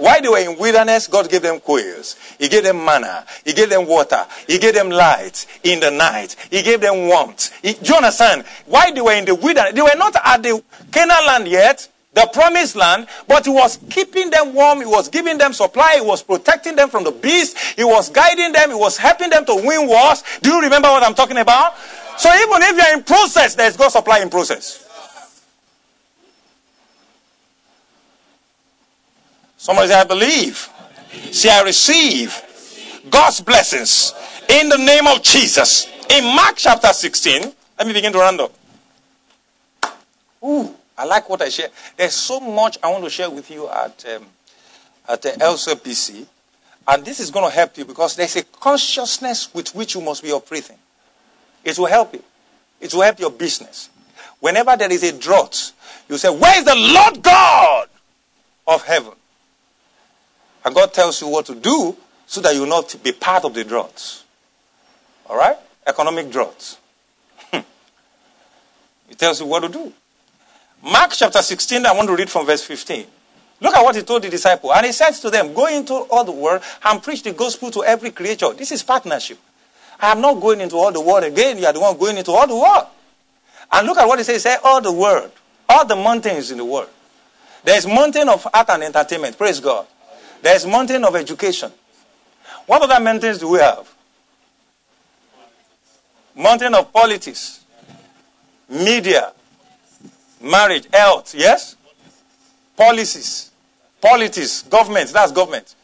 [0.00, 2.16] While they were in wilderness, God gave them quails.
[2.38, 3.26] He gave them manna.
[3.44, 4.26] He gave them water.
[4.46, 6.36] He gave them light in the night.
[6.50, 7.52] He gave them warmth.
[7.60, 8.46] He, do you understand?
[8.64, 9.74] Why they were in the wilderness?
[9.74, 14.30] They were not at the Canaan land yet, the promised land, but he was keeping
[14.30, 14.80] them warm.
[14.80, 15.96] He was giving them supply.
[15.96, 17.58] He was protecting them from the beast.
[17.76, 18.70] He was guiding them.
[18.70, 20.24] He was helping them to win wars.
[20.40, 21.74] Do you remember what I'm talking about?
[22.16, 24.89] So even if you're in process, there's God supply in process.
[29.60, 30.70] Somebody say, I believe.
[31.32, 34.14] Say, I receive God's blessings
[34.48, 35.86] in the name of Jesus.
[36.08, 38.54] In Mark chapter 16, let me begin to round up.
[40.42, 41.68] Ooh, I like what I share.
[41.94, 44.24] There's so much I want to share with you at, um,
[45.06, 46.26] at the LCPC.
[46.88, 50.22] And this is going to help you because there's a consciousness with which you must
[50.22, 50.78] be operating.
[51.64, 52.22] It will help you.
[52.80, 53.90] It will help your business.
[54.40, 55.72] Whenever there is a drought,
[56.08, 57.88] you say, Where is the Lord God
[58.66, 59.12] of heaven?
[60.64, 61.96] And God tells you what to do
[62.26, 64.24] so that you not be part of the droughts.
[65.28, 65.56] All right?
[65.86, 66.78] Economic droughts.
[67.50, 67.60] Hmm.
[69.08, 69.92] he tells you what to do.
[70.82, 73.06] Mark chapter 16, I want to read from verse 15.
[73.60, 74.72] Look at what he told the disciple.
[74.72, 77.84] And he said to them, Go into all the world and preach the gospel to
[77.84, 78.52] every creature.
[78.54, 79.38] This is partnership.
[80.00, 81.58] I am not going into all the world again.
[81.58, 82.86] You are the one going into all the world.
[83.70, 84.36] And look at what he says.
[84.36, 85.30] He said, All the world.
[85.68, 86.88] All the mountains in the world.
[87.62, 89.36] There is mountain of art and entertainment.
[89.36, 89.86] Praise God.
[90.42, 91.70] There's mountain of education.
[92.66, 93.92] What other mountains do we have?
[96.36, 97.64] Mountain of politics,
[98.68, 99.32] media,
[100.40, 101.76] marriage, health, yes?
[102.76, 103.50] Policies,
[104.00, 105.74] politics, government, that's government.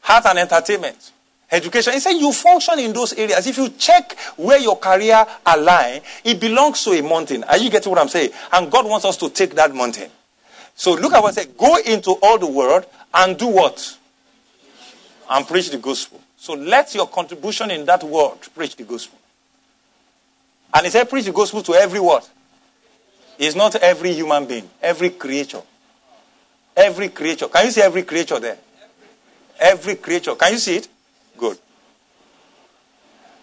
[0.00, 1.12] Health and entertainment,
[1.50, 1.94] education.
[1.94, 3.46] He said you function in those areas.
[3.46, 7.42] If you check where your career align, it belongs to a mountain.
[7.44, 8.30] Are you getting what I'm saying?
[8.52, 10.10] And God wants us to take that mountain.
[10.74, 11.56] So look at what I said.
[11.56, 13.98] Go into all the world and do what?
[15.30, 16.20] And preach the gospel.
[16.36, 19.18] So let your contribution in that word preach the gospel.
[20.72, 22.22] And he said, preach the gospel to every word.
[23.38, 25.62] It's not every human being, every creature.
[26.76, 27.46] Every creature.
[27.48, 28.58] Can you see every creature there?
[29.60, 30.34] Every creature.
[30.34, 30.88] Can you see it?
[31.38, 31.58] Good.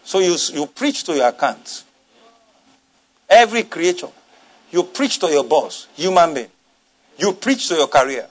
[0.03, 1.83] So you, you preach to your account.
[3.29, 4.09] Every creature.
[4.71, 6.47] You preach to your boss, human being.
[7.17, 8.27] You preach to your career.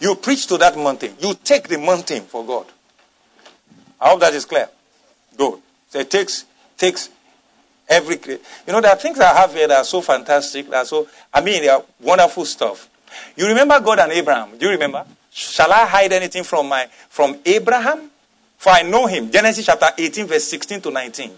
[0.00, 1.14] You preach to that mountain.
[1.20, 2.66] You take the mountain for God.
[4.02, 4.68] I hope that is clear.
[5.36, 5.60] Good.
[5.90, 6.44] So it takes
[6.76, 7.08] takes
[7.88, 11.06] every you know there are things I have here that are so fantastic, that so
[11.32, 12.90] I mean they are wonderful stuff.
[13.36, 14.58] You remember God and Abraham?
[14.58, 15.06] Do you remember?
[15.30, 18.10] Shall I hide anything from my from Abraham?
[18.58, 19.30] For I know him.
[19.30, 21.32] Genesis chapter 18, verse 16 to 19.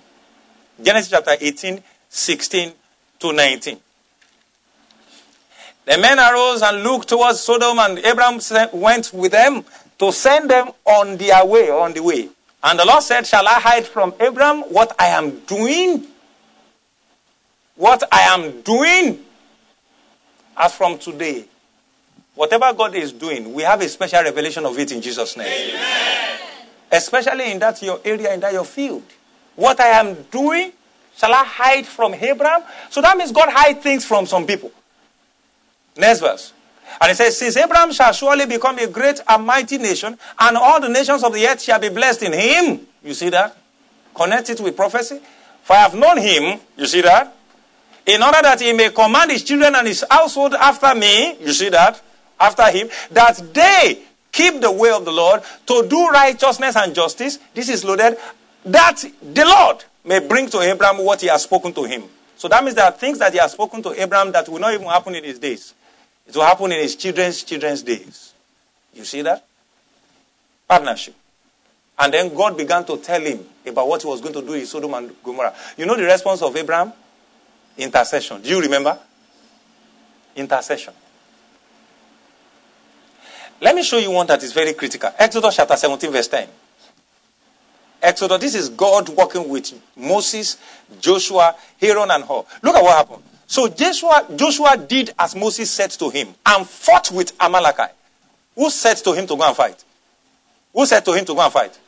[0.83, 2.73] Genesis chapter 18, 16
[3.21, 3.79] to 19.
[5.87, 8.41] The men arose and looked towards Sodom, and Abraham
[8.73, 9.65] went with them
[9.99, 12.29] to send them on their way, on the way.
[12.65, 16.07] And the Lord said, Shall I hide from Abraham what I am doing?
[17.77, 19.23] What I am doing?
[20.57, 21.45] As from today,
[22.35, 25.75] whatever God is doing, we have a special revelation of it in Jesus' name.
[25.75, 26.39] Amen.
[26.91, 29.03] Especially in that your area, in that your field.
[29.57, 30.73] What I am doing,
[31.17, 32.62] shall I hide from Abraham?
[32.89, 34.73] So that means God hide things from some people.
[35.97, 36.53] Next verse.
[37.01, 40.80] And he says, Since Abraham shall surely become a great and mighty nation, and all
[40.80, 42.87] the nations of the earth shall be blessed in him.
[43.03, 43.57] You see that?
[44.14, 45.20] Connect it with prophecy.
[45.62, 47.35] For I have known him, you see that?
[48.07, 51.70] in order that he may command his children and his household after me, you see
[51.70, 52.01] that?
[52.39, 57.39] After him, that they keep the way of the Lord to do righteousness and justice.
[57.55, 58.18] This is loaded.
[58.64, 62.05] That the Lord may bring to Abraham what he has spoken to him.
[62.37, 64.74] So that means there are things that he has spoken to Abraham that will not
[64.74, 65.74] even happen in his days.
[66.27, 68.33] It will happen in his children's children's days.
[68.95, 69.45] You see that?
[70.68, 71.14] Partnership.
[71.99, 74.66] And then God began to tell him about what he was going to do in
[74.66, 75.55] Sodom and Gomorrah.
[75.77, 76.93] You know the response of Abraham?
[77.77, 78.41] Intercession.
[78.43, 78.99] Do you remember?
[80.35, 80.95] Intercession.
[83.61, 85.11] Let me show you one that is very critical.
[85.18, 86.49] Exodus chapter 17, verse 10.
[88.03, 90.59] Exodus, this is God working with Moses,
[91.01, 92.45] Joshua, Aaron, and Hur.
[92.62, 93.22] Look at what happened.
[93.55, 97.92] So Joshua, Joshua did as Moses said to him and fought with Amalekite.
[98.57, 99.84] Who said to him to go and fight?
[100.72, 101.78] Who said to him to go and fight?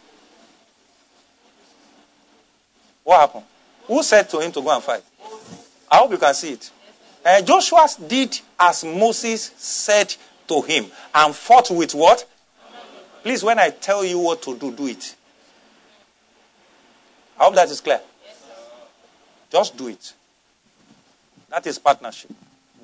[3.02, 3.46] What happened?
[3.88, 5.02] Who said to him to go and fight?
[5.90, 6.70] I hope you can see it.
[7.24, 10.14] Uh, Joshua did as Moses said
[10.46, 12.28] to him and fought with what?
[13.24, 15.16] Please, when I tell you what to do, do it.
[17.40, 18.00] I hope that is clear.
[19.50, 20.12] Just do it.
[21.48, 22.30] That is partnership.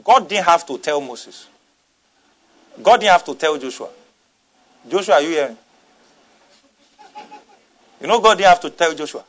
[0.05, 1.49] God didn't have to tell Moses.
[2.83, 3.89] God didn't have to tell Joshua.
[4.89, 5.57] Joshua, are you hearing?
[8.01, 9.25] You know, God didn't have to tell Joshua.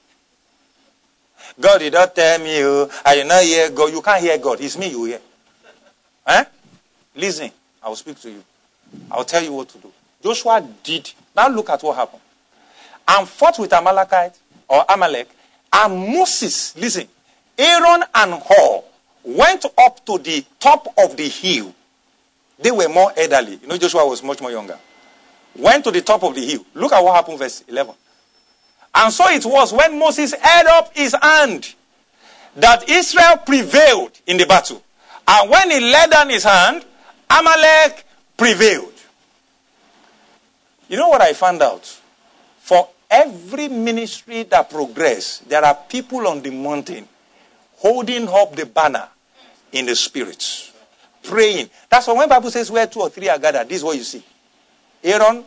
[1.60, 3.92] God did not tell me, oh, I did not hear God.
[3.92, 4.62] You can't hear God.
[4.62, 5.20] It's me you hear.
[6.26, 6.46] Eh?
[7.16, 7.52] Listen,
[7.84, 8.44] I will speak to you.
[9.12, 9.92] I will tell you what to do.
[10.24, 11.12] Joshua did.
[11.36, 12.22] Now look at what happened.
[13.08, 15.30] And fought with Amalekite or Amalek.
[15.72, 17.08] And Moses, listen,
[17.58, 18.84] Aaron and Hur
[19.24, 21.74] went up to the top of the hill.
[22.60, 23.60] They were more elderly.
[23.62, 24.78] You know, Joshua was much more younger.
[25.56, 26.66] Went to the top of the hill.
[26.74, 27.94] Look at what happened, verse 11.
[28.96, 31.74] And so it was when Moses held up his hand
[32.56, 34.84] that Israel prevailed in the battle.
[35.28, 36.86] And when he laid down his hand,
[37.30, 38.06] Amalek
[38.38, 38.94] prevailed.
[40.90, 41.86] You know what I found out?
[42.60, 47.08] For every ministry that progress, there are people on the mountain
[47.78, 49.08] holding up the banner
[49.74, 50.72] in the spirit.
[51.24, 51.70] praying.
[51.90, 54.04] That's why when Bible says where two or three are gathered, this is what you
[54.04, 54.24] see.
[55.04, 55.44] Aaron,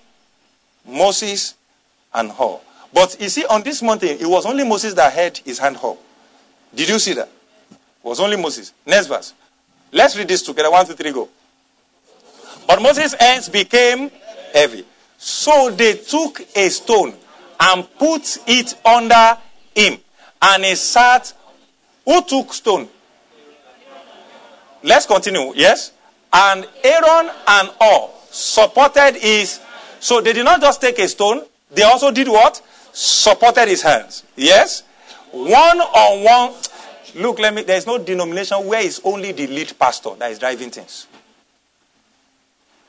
[0.87, 1.55] Moses,
[2.14, 2.59] and Hur.
[2.93, 5.99] But you see, on this mountain, it was only Moses that had his hand up.
[6.74, 7.29] Did you see that?
[7.70, 8.72] It was only Moses.
[8.87, 9.35] Next verse.
[9.93, 10.70] Let's read this together.
[10.70, 11.29] One, two, three, go.
[12.66, 14.11] But Moses' hands became
[14.53, 14.85] heavy.
[15.18, 17.14] So they took a stone
[17.61, 19.39] and put it under
[19.74, 19.99] him.
[20.41, 21.33] And he sat.
[22.05, 22.89] Who took stone?
[24.83, 25.53] Let's continue.
[25.55, 25.93] Yes?
[26.33, 29.61] And Aaron and Hur supported his.
[30.01, 32.62] So they did not just take a stone, they also did what?
[32.97, 34.24] supported his hands.
[34.37, 34.83] Yes?
[35.31, 36.55] One on one.
[37.14, 37.62] Look, let me.
[37.62, 41.07] There is no denomination where it's only the lead pastor that is driving things.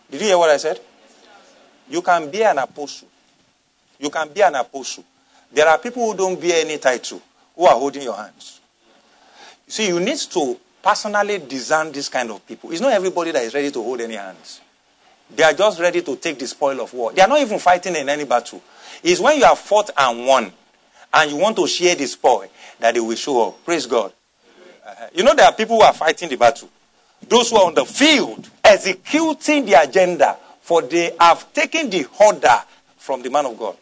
[0.10, 0.80] Did you hear what I said?
[1.90, 3.08] You can be an apostle.
[4.00, 5.04] You can be an apostle.
[5.52, 7.22] There are people who don't bear any title
[7.56, 8.62] who are holding your hands.
[9.68, 12.72] See, you need to personally discern this kind of people.
[12.72, 14.62] It's not everybody that is ready to hold any hands.
[15.36, 17.12] They are just ready to take the spoil of war.
[17.12, 18.62] They are not even fighting in any battle.
[19.04, 20.52] It's when you have fought and won
[21.14, 22.48] and you want to share the spoil
[22.80, 23.66] that they will show up.
[23.66, 24.14] Praise God.
[24.86, 26.70] Uh, you know, there are people who are fighting the battle.
[27.28, 32.62] Those who are on the field executing the agenda, for they have taken the order
[32.98, 33.76] from the man of God.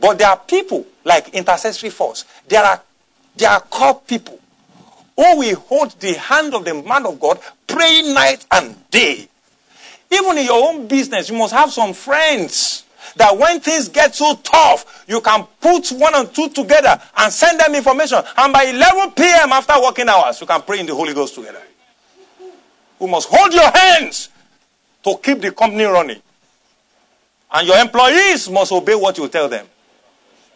[0.00, 2.24] But there are people like intercessory force.
[2.48, 2.80] There are
[3.36, 4.38] there are called people
[5.16, 9.28] Oh, who will hold the hand of the man of God, praying night and day.
[10.10, 12.84] Even in your own business, you must have some friends
[13.16, 17.60] that when things get so tough, you can put one and two together and send
[17.60, 18.18] them information.
[18.36, 19.52] And by 11 p.m.
[19.52, 21.62] after working hours, you can pray in the Holy Ghost together.
[23.00, 24.28] You must hold your hands
[25.02, 26.22] to keep the company running.
[27.52, 29.66] And your employees must obey what you tell them.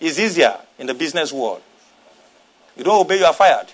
[0.00, 1.62] It's easier in the business world.
[2.76, 3.66] You don't obey, you are fired.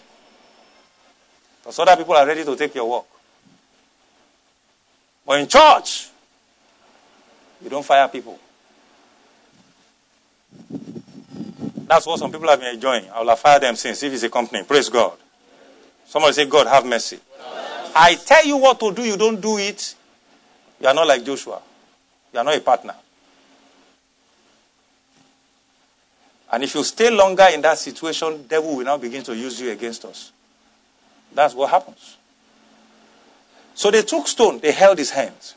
[1.62, 3.04] Because other people are ready to take your work.
[5.24, 6.08] But in church,
[7.62, 8.38] you don't fire people.
[11.86, 13.08] That's what some people have been enjoying.
[13.10, 14.64] I will have fired them since if it's a company.
[14.64, 15.12] Praise God.
[16.06, 17.20] Somebody say, God, have mercy.
[17.94, 19.94] I tell you what to do, you don't do it.
[20.80, 21.60] You are not like Joshua.
[22.32, 22.94] You are not a partner.
[26.50, 29.70] And if you stay longer in that situation, devil will now begin to use you
[29.70, 30.32] against us.
[31.34, 32.16] That's what happens.
[33.74, 35.54] So they took stone, they held his hands.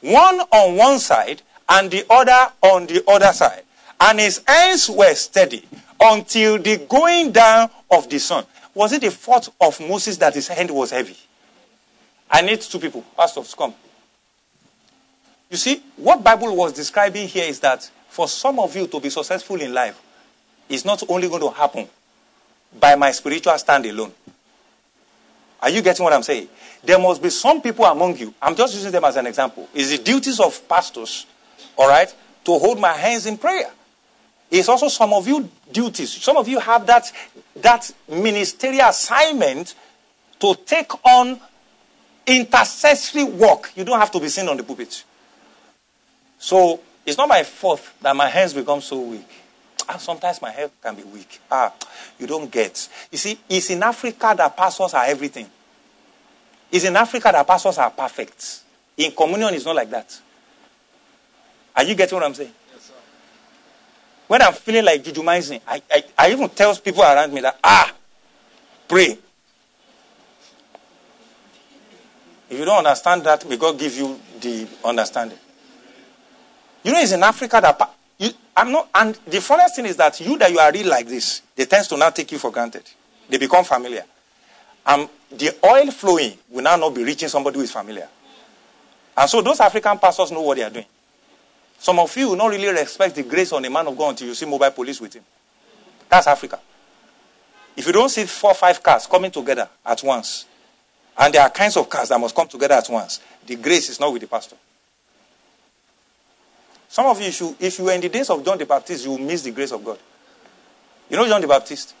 [0.00, 3.62] One on one side and the other on the other side
[4.00, 5.64] and his hands were steady
[6.00, 8.44] until the going down of the sun.
[8.74, 11.16] was it the fault of Moses that his hand was heavy?
[12.30, 13.04] I need two people.
[13.16, 13.74] Pastors, come.
[15.50, 19.08] You see, what Bible was describing here is that for some of you to be
[19.10, 20.00] successful in life
[20.68, 21.86] is not only going to happen
[22.78, 24.12] by my spiritual stand alone.
[25.60, 26.48] Are you getting what I'm saying?
[26.82, 28.34] There must be some people among you.
[28.40, 29.68] I'm just using them as an example.
[29.72, 31.26] It's the duties of pastors,
[31.76, 33.70] all right, to hold my hands in prayer.
[34.50, 36.12] It's also some of you duties.
[36.12, 37.10] Some of you have that,
[37.56, 39.74] that ministerial assignment
[40.38, 41.40] to take on
[42.26, 43.72] intercessory work.
[43.74, 45.04] You don't have to be seen on the pulpit.
[46.38, 49.43] So it's not my fault that my hands become so weak.
[49.88, 51.40] And sometimes my health can be weak.
[51.50, 51.72] Ah,
[52.18, 52.88] you don't get.
[53.10, 55.46] You see, it's in Africa that pastors are everything.
[56.70, 58.60] It's in Africa that pastors are perfect.
[58.96, 60.18] In communion, it's not like that.
[61.76, 62.52] Are you getting what I'm saying?
[62.72, 62.94] Yes, sir.
[64.28, 67.92] when I'm feeling like jujumizing, I, I, I even tell people around me that, ah,
[68.88, 69.18] pray.
[72.48, 75.38] If you don't understand that, may God give you the understanding.
[76.84, 77.90] You know, it's in Africa that
[78.24, 81.06] you, I'm not, and the funniest thing is that you that you are real like
[81.06, 82.84] this, they tend to not take you for granted.
[83.28, 84.04] They become familiar.
[84.86, 88.08] Um, the oil flowing will now not be reaching somebody who is familiar.
[89.16, 90.86] And so those African pastors know what they are doing.
[91.78, 94.28] Some of you will not really respect the grace on a man of God until
[94.28, 95.22] you see mobile police with him.
[96.08, 96.58] That's Africa.
[97.76, 100.46] If you don't see four or five cars coming together at once,
[101.16, 104.00] and there are kinds of cars that must come together at once, the grace is
[104.00, 104.56] not with the pastor.
[106.94, 109.18] Some of you, if you, were in the days of John the Baptist, you will
[109.18, 109.98] miss the grace of God.
[111.10, 111.92] You know John the Baptist?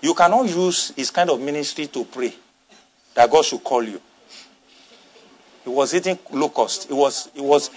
[0.00, 2.32] You cannot use his kind of ministry to pray
[3.14, 4.00] that God should call you.
[5.64, 6.88] He was eating locust.
[6.88, 7.70] It was, it was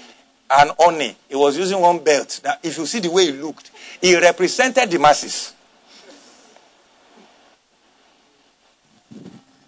[0.51, 1.18] an honey.
[1.28, 2.39] He was using one belt.
[2.62, 5.55] If you see the way he looked, he represented the masses.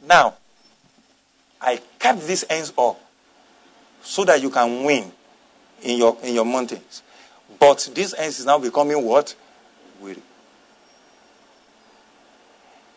[0.08, 0.36] Now,
[1.60, 3.02] I kept these ends up
[4.04, 5.12] so that you can win
[5.84, 7.04] in your, in your mountains.
[7.60, 9.36] But this ends is now becoming what?
[10.02, 10.22] Weary.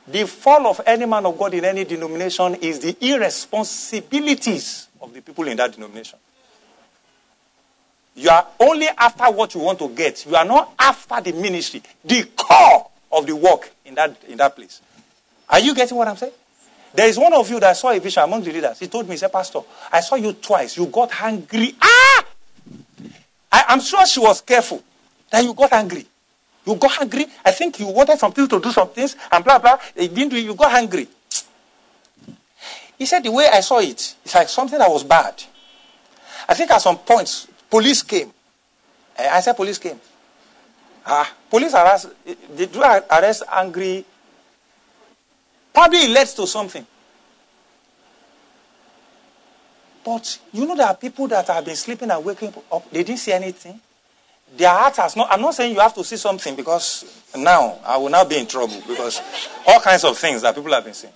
[0.09, 5.20] The fall of any man of God in any denomination is the irresponsibilities of the
[5.20, 6.18] people in that denomination.
[8.14, 10.24] You are only after what you want to get.
[10.24, 14.57] You are not after the ministry, the core of the work in that, in that
[14.57, 14.80] place.
[15.51, 16.32] Are you getting what I'm saying?
[16.95, 18.78] There is one of you that saw a vision among the leaders.
[18.78, 19.61] He told me, he said, Pastor,
[19.93, 20.78] I saw you twice.
[20.78, 21.74] You got hungry.
[21.80, 22.16] Ah!
[23.51, 24.82] I, am sure she was careful
[25.30, 26.07] that you got angry.
[26.66, 27.26] You got angry.
[27.44, 29.78] I think you wanted some people to do some things and blah, blah.
[29.94, 30.44] They didn't do it.
[30.44, 31.09] You got angry.
[32.99, 35.42] He said, the way I saw it, it's like something that was bad.
[36.49, 38.32] I think at some points, police came.
[39.16, 40.01] Eh, I said, police came.
[41.05, 42.09] Ah, police arrest,
[42.57, 44.05] they do arrest angry.
[45.72, 46.86] Probably it led to something.
[50.07, 52.89] But you know there are people that have been sleeping and waking up.
[52.93, 53.81] They didn't see anything.
[54.57, 55.33] Their heart has not.
[55.33, 58.47] I'm not saying you have to see something because now I will now be in
[58.47, 59.21] trouble because
[59.67, 61.13] all kinds of things that people have been seeing.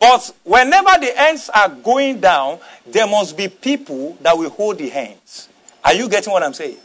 [0.00, 4.88] But whenever the ends are going down, there must be people that will hold the
[4.88, 5.50] hands.
[5.84, 6.78] Are you getting what I'm saying?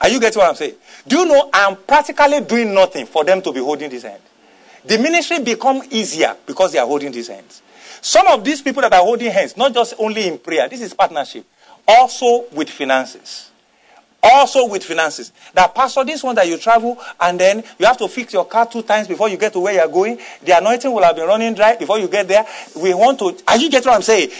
[0.00, 0.76] Are you getting what I'm saying?
[1.06, 4.22] Do you know I'm practically doing nothing for them to be holding this hand?
[4.86, 7.60] The ministry become easier because they are holding these hands.
[8.00, 10.94] Some of these people that are holding hands, not just only in prayer, this is
[10.94, 11.44] partnership,
[11.86, 13.50] also with finances.
[14.22, 15.32] Also with finances.
[15.52, 18.66] That pastor, this one that you travel and then you have to fix your car
[18.66, 20.18] two times before you get to where you're going.
[20.44, 22.46] The anointing will have been running dry before you get there.
[22.76, 24.30] We want to, are you get what I'm saying?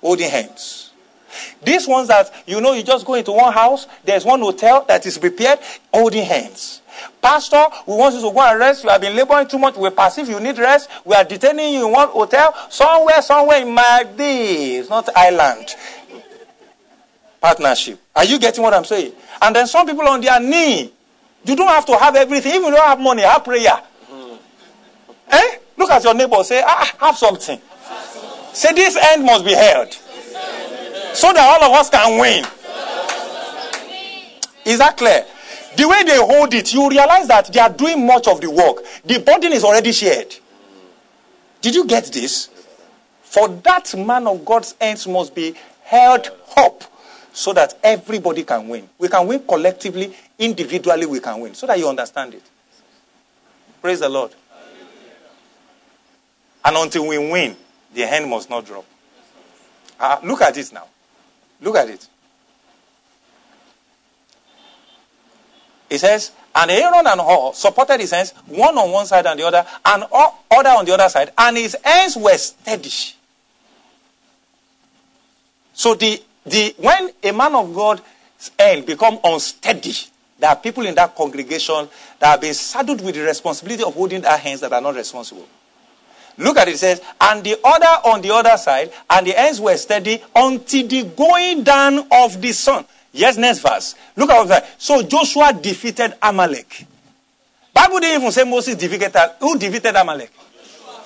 [0.00, 0.90] Holding hands.
[1.62, 5.06] These ones that you know you just go into one house, there's one hotel that
[5.06, 5.60] is prepared,
[5.94, 6.81] holding hands.
[7.20, 8.84] Pastor, we want you to go and rest.
[8.84, 9.76] You have been laboring too much.
[9.76, 10.90] We perceive you need rest.
[11.04, 15.74] We are detaining you in one hotel, somewhere, somewhere in Maldives, not island.
[17.40, 18.00] Partnership.
[18.14, 19.12] Are you getting what I'm saying?
[19.40, 20.92] And then some people on their knee.
[21.44, 22.52] You don't have to have everything.
[22.52, 23.80] Even if you don't have money, have prayer.
[24.10, 24.38] Mm.
[25.28, 25.58] Eh?
[25.76, 26.42] Look at your neighbor.
[26.44, 27.60] Say, ah, have something.
[28.52, 29.92] Say, this end must be held.
[31.14, 32.44] So that all of us can win.
[34.64, 35.24] Is that clear?
[35.76, 38.84] The way they hold it, you realize that they are doing much of the work.
[39.04, 40.34] The burden is already shared.
[41.60, 42.50] Did you get this?
[43.22, 45.54] For that man of God's ends must be
[45.84, 46.84] held up
[47.32, 48.88] so that everybody can win.
[48.98, 51.54] We can win collectively, individually, we can win.
[51.54, 52.42] So that you understand it.
[53.80, 54.32] Praise the Lord.
[56.64, 57.56] And until we win,
[57.94, 58.84] the hand must not drop.
[59.98, 60.86] Uh, look at it now.
[61.60, 62.06] Look at it.
[65.92, 69.46] It says, and Aaron and Hur supported his hands, one on one side and the
[69.46, 72.90] other, and other on the other side, and his hands were steady.
[75.74, 78.00] So the, the when a man of God's
[78.58, 79.92] hand eh, become unsteady,
[80.38, 81.86] there are people in that congregation
[82.20, 85.46] that have been saddled with the responsibility of holding their hands that are not responsible.
[86.38, 89.60] Look at it, it says, and the other on the other side, and the ends
[89.60, 92.86] were steady until the going down of the sun.
[93.12, 93.94] Yes, next verse.
[94.16, 94.80] Look at that.
[94.80, 96.86] So Joshua defeated Amalek.
[97.74, 100.30] Bible didn't even say Moses defeated who defeated Amalek.
[100.32, 101.04] Joshua.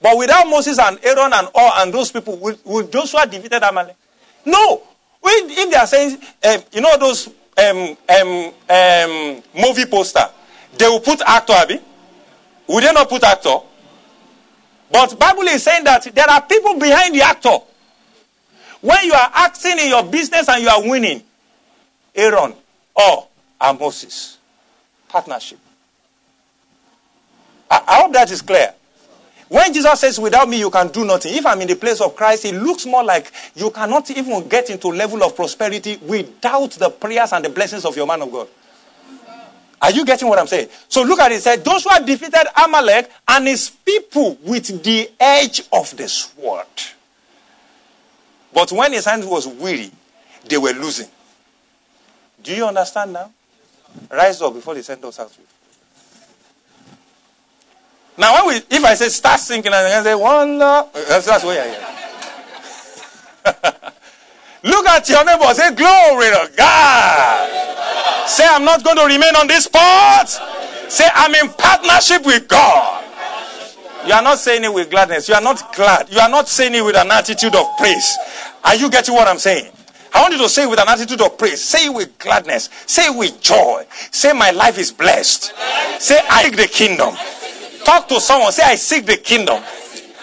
[0.00, 3.96] But without Moses and Aaron and all and those people, would, would Joshua defeated Amalek?
[4.44, 4.82] No.
[5.24, 10.28] If they are saying, um, you know those um, um, um, movie poster,
[10.76, 11.80] they will put actor, Abby.
[12.68, 13.56] Would they not put actor?
[14.90, 17.58] But Bible is saying that there are people behind the actor.
[18.80, 21.22] When you are acting in your business and you are winning,
[22.14, 22.54] Aaron
[22.94, 23.28] or
[23.78, 24.38] Moses.
[25.08, 25.58] Partnership.
[27.70, 28.74] I, I hope that is clear.
[29.48, 31.34] When Jesus says, without me, you can do nothing.
[31.34, 34.68] If I'm in the place of Christ, it looks more like you cannot even get
[34.68, 38.48] into level of prosperity without the prayers and the blessings of your man of God.
[39.80, 40.68] Are you getting what I'm saying?
[40.88, 41.36] So look at it.
[41.36, 46.66] It said, Joshua defeated Amalek and his people with the edge of the sword.
[48.58, 49.88] But when his hand was weary,
[50.48, 51.06] they were losing.
[52.42, 53.30] Do you understand now?
[54.10, 55.30] Rise up before they send us out.
[58.16, 61.20] Now, when we, if I say start singing, and I say one that's, uh, uh,
[61.20, 61.66] that's where I
[63.46, 63.64] am.
[64.68, 65.54] Look at your neighbor.
[65.54, 68.28] Say glory to God.
[68.28, 70.28] Say I'm not going to remain on this spot.
[70.90, 73.04] Say I'm in partnership with God.
[74.08, 75.28] You are not saying it with gladness.
[75.28, 76.10] You are not glad.
[76.10, 78.16] You are not saying it with an attitude of praise.
[78.64, 79.72] Are you getting what I'm saying?
[80.14, 81.62] I want you to say it with an attitude of praise.
[81.62, 82.70] Say it with gladness.
[82.86, 83.86] Say it with joy.
[84.10, 85.52] Say my life is blessed.
[86.00, 87.14] Say I seek the kingdom.
[87.84, 88.52] Talk to someone.
[88.52, 89.62] Say I seek the kingdom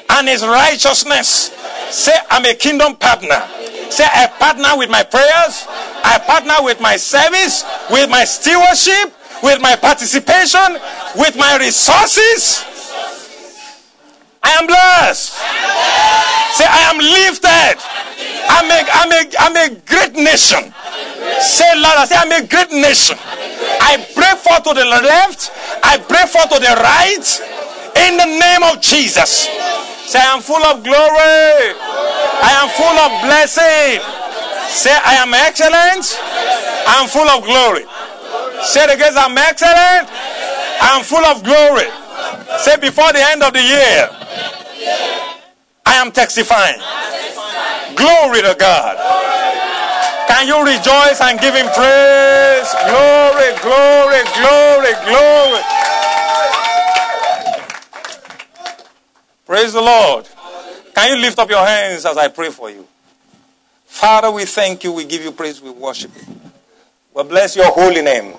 [0.10, 1.52] and his righteousness.
[1.92, 3.42] Say I'm a kingdom partner.
[3.90, 5.66] Say I partner with my prayers.
[6.04, 9.14] I partner with my service, with my stewardship,
[9.44, 10.80] with my participation,
[11.16, 12.75] with my resources.
[14.46, 15.34] I am blessed.
[16.54, 17.78] Say, I am lifted.
[18.48, 20.72] I'm a, I'm a, I'm a great nation.
[21.42, 22.06] Say louder.
[22.06, 23.18] Say, I'm a great nation.
[23.82, 25.52] I break forth to the left.
[25.84, 27.26] I break forth to the right.
[28.06, 29.50] In the name of Jesus.
[30.06, 31.74] Say, I am full of glory.
[32.46, 34.00] I am full of blessing.
[34.70, 36.06] Say, I am excellent.
[36.86, 37.90] I am full of glory.
[38.64, 39.18] Say it again.
[39.18, 40.06] I'm excellent.
[40.80, 41.90] I am full of glory.
[42.62, 44.10] Say, before the end of the year,
[45.86, 46.80] I am testifying.
[47.96, 48.98] Glory to God.
[50.28, 52.70] Can you rejoice and give him praise?
[52.90, 55.62] Glory, glory, glory, glory.
[59.46, 60.28] Praise the Lord.
[60.96, 62.88] Can you lift up your hands as I pray for you?
[63.86, 64.92] Father, we thank you.
[64.92, 65.62] We give you praise.
[65.62, 66.36] We worship you.
[67.14, 68.34] We bless your holy name.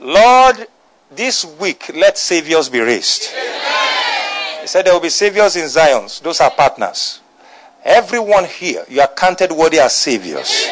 [0.00, 0.66] Lord,
[1.10, 3.28] this week let saviors be raised.
[4.60, 6.08] He said there will be saviors in Zion.
[6.22, 7.20] Those are partners.
[7.84, 10.66] Everyone here, you are counted worthy as saviors.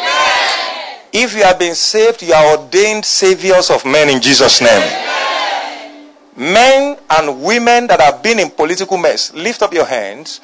[1.12, 4.84] If you have been saved, you are ordained saviors of men in Jesus' name.
[6.36, 10.40] Men and women that have been in political mess, lift up your hands.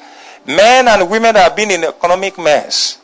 [0.47, 2.97] Men and women that have been in economic mess.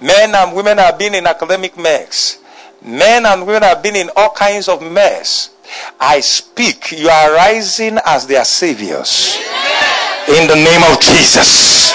[0.00, 2.38] Men and women have been in academic mess.
[2.82, 5.50] Men and women have been in all kinds of mess.
[5.98, 9.38] I speak, you are rising as their saviors.
[10.28, 11.92] In the name of Jesus.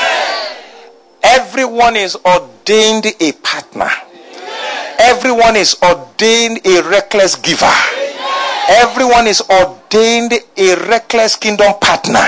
[1.21, 3.89] Everyone is ordained a partner.
[4.99, 7.71] Everyone is ordained a reckless giver.
[8.69, 12.25] Everyone is ordained a reckless kingdom partner.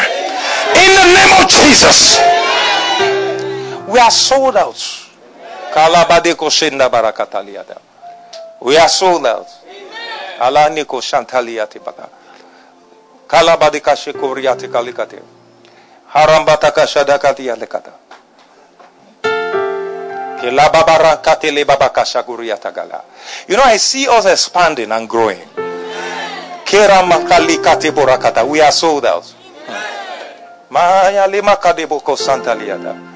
[0.76, 2.18] In the name of Jesus.
[3.88, 5.11] We are sold out.
[8.62, 9.48] We are sold out.
[10.40, 12.10] Alaniko Shantaliati Baka.
[13.28, 15.22] Kalabadika Shikuriati Kalikate.
[16.14, 17.92] Harambataka Shadakati Alekata.
[20.44, 20.50] You
[23.58, 25.40] know, I see us expanding and growing.
[28.48, 29.24] We are sold out.
[29.68, 29.74] Hmm.
[30.72, 33.11] Maya lima kadeboko santaliada.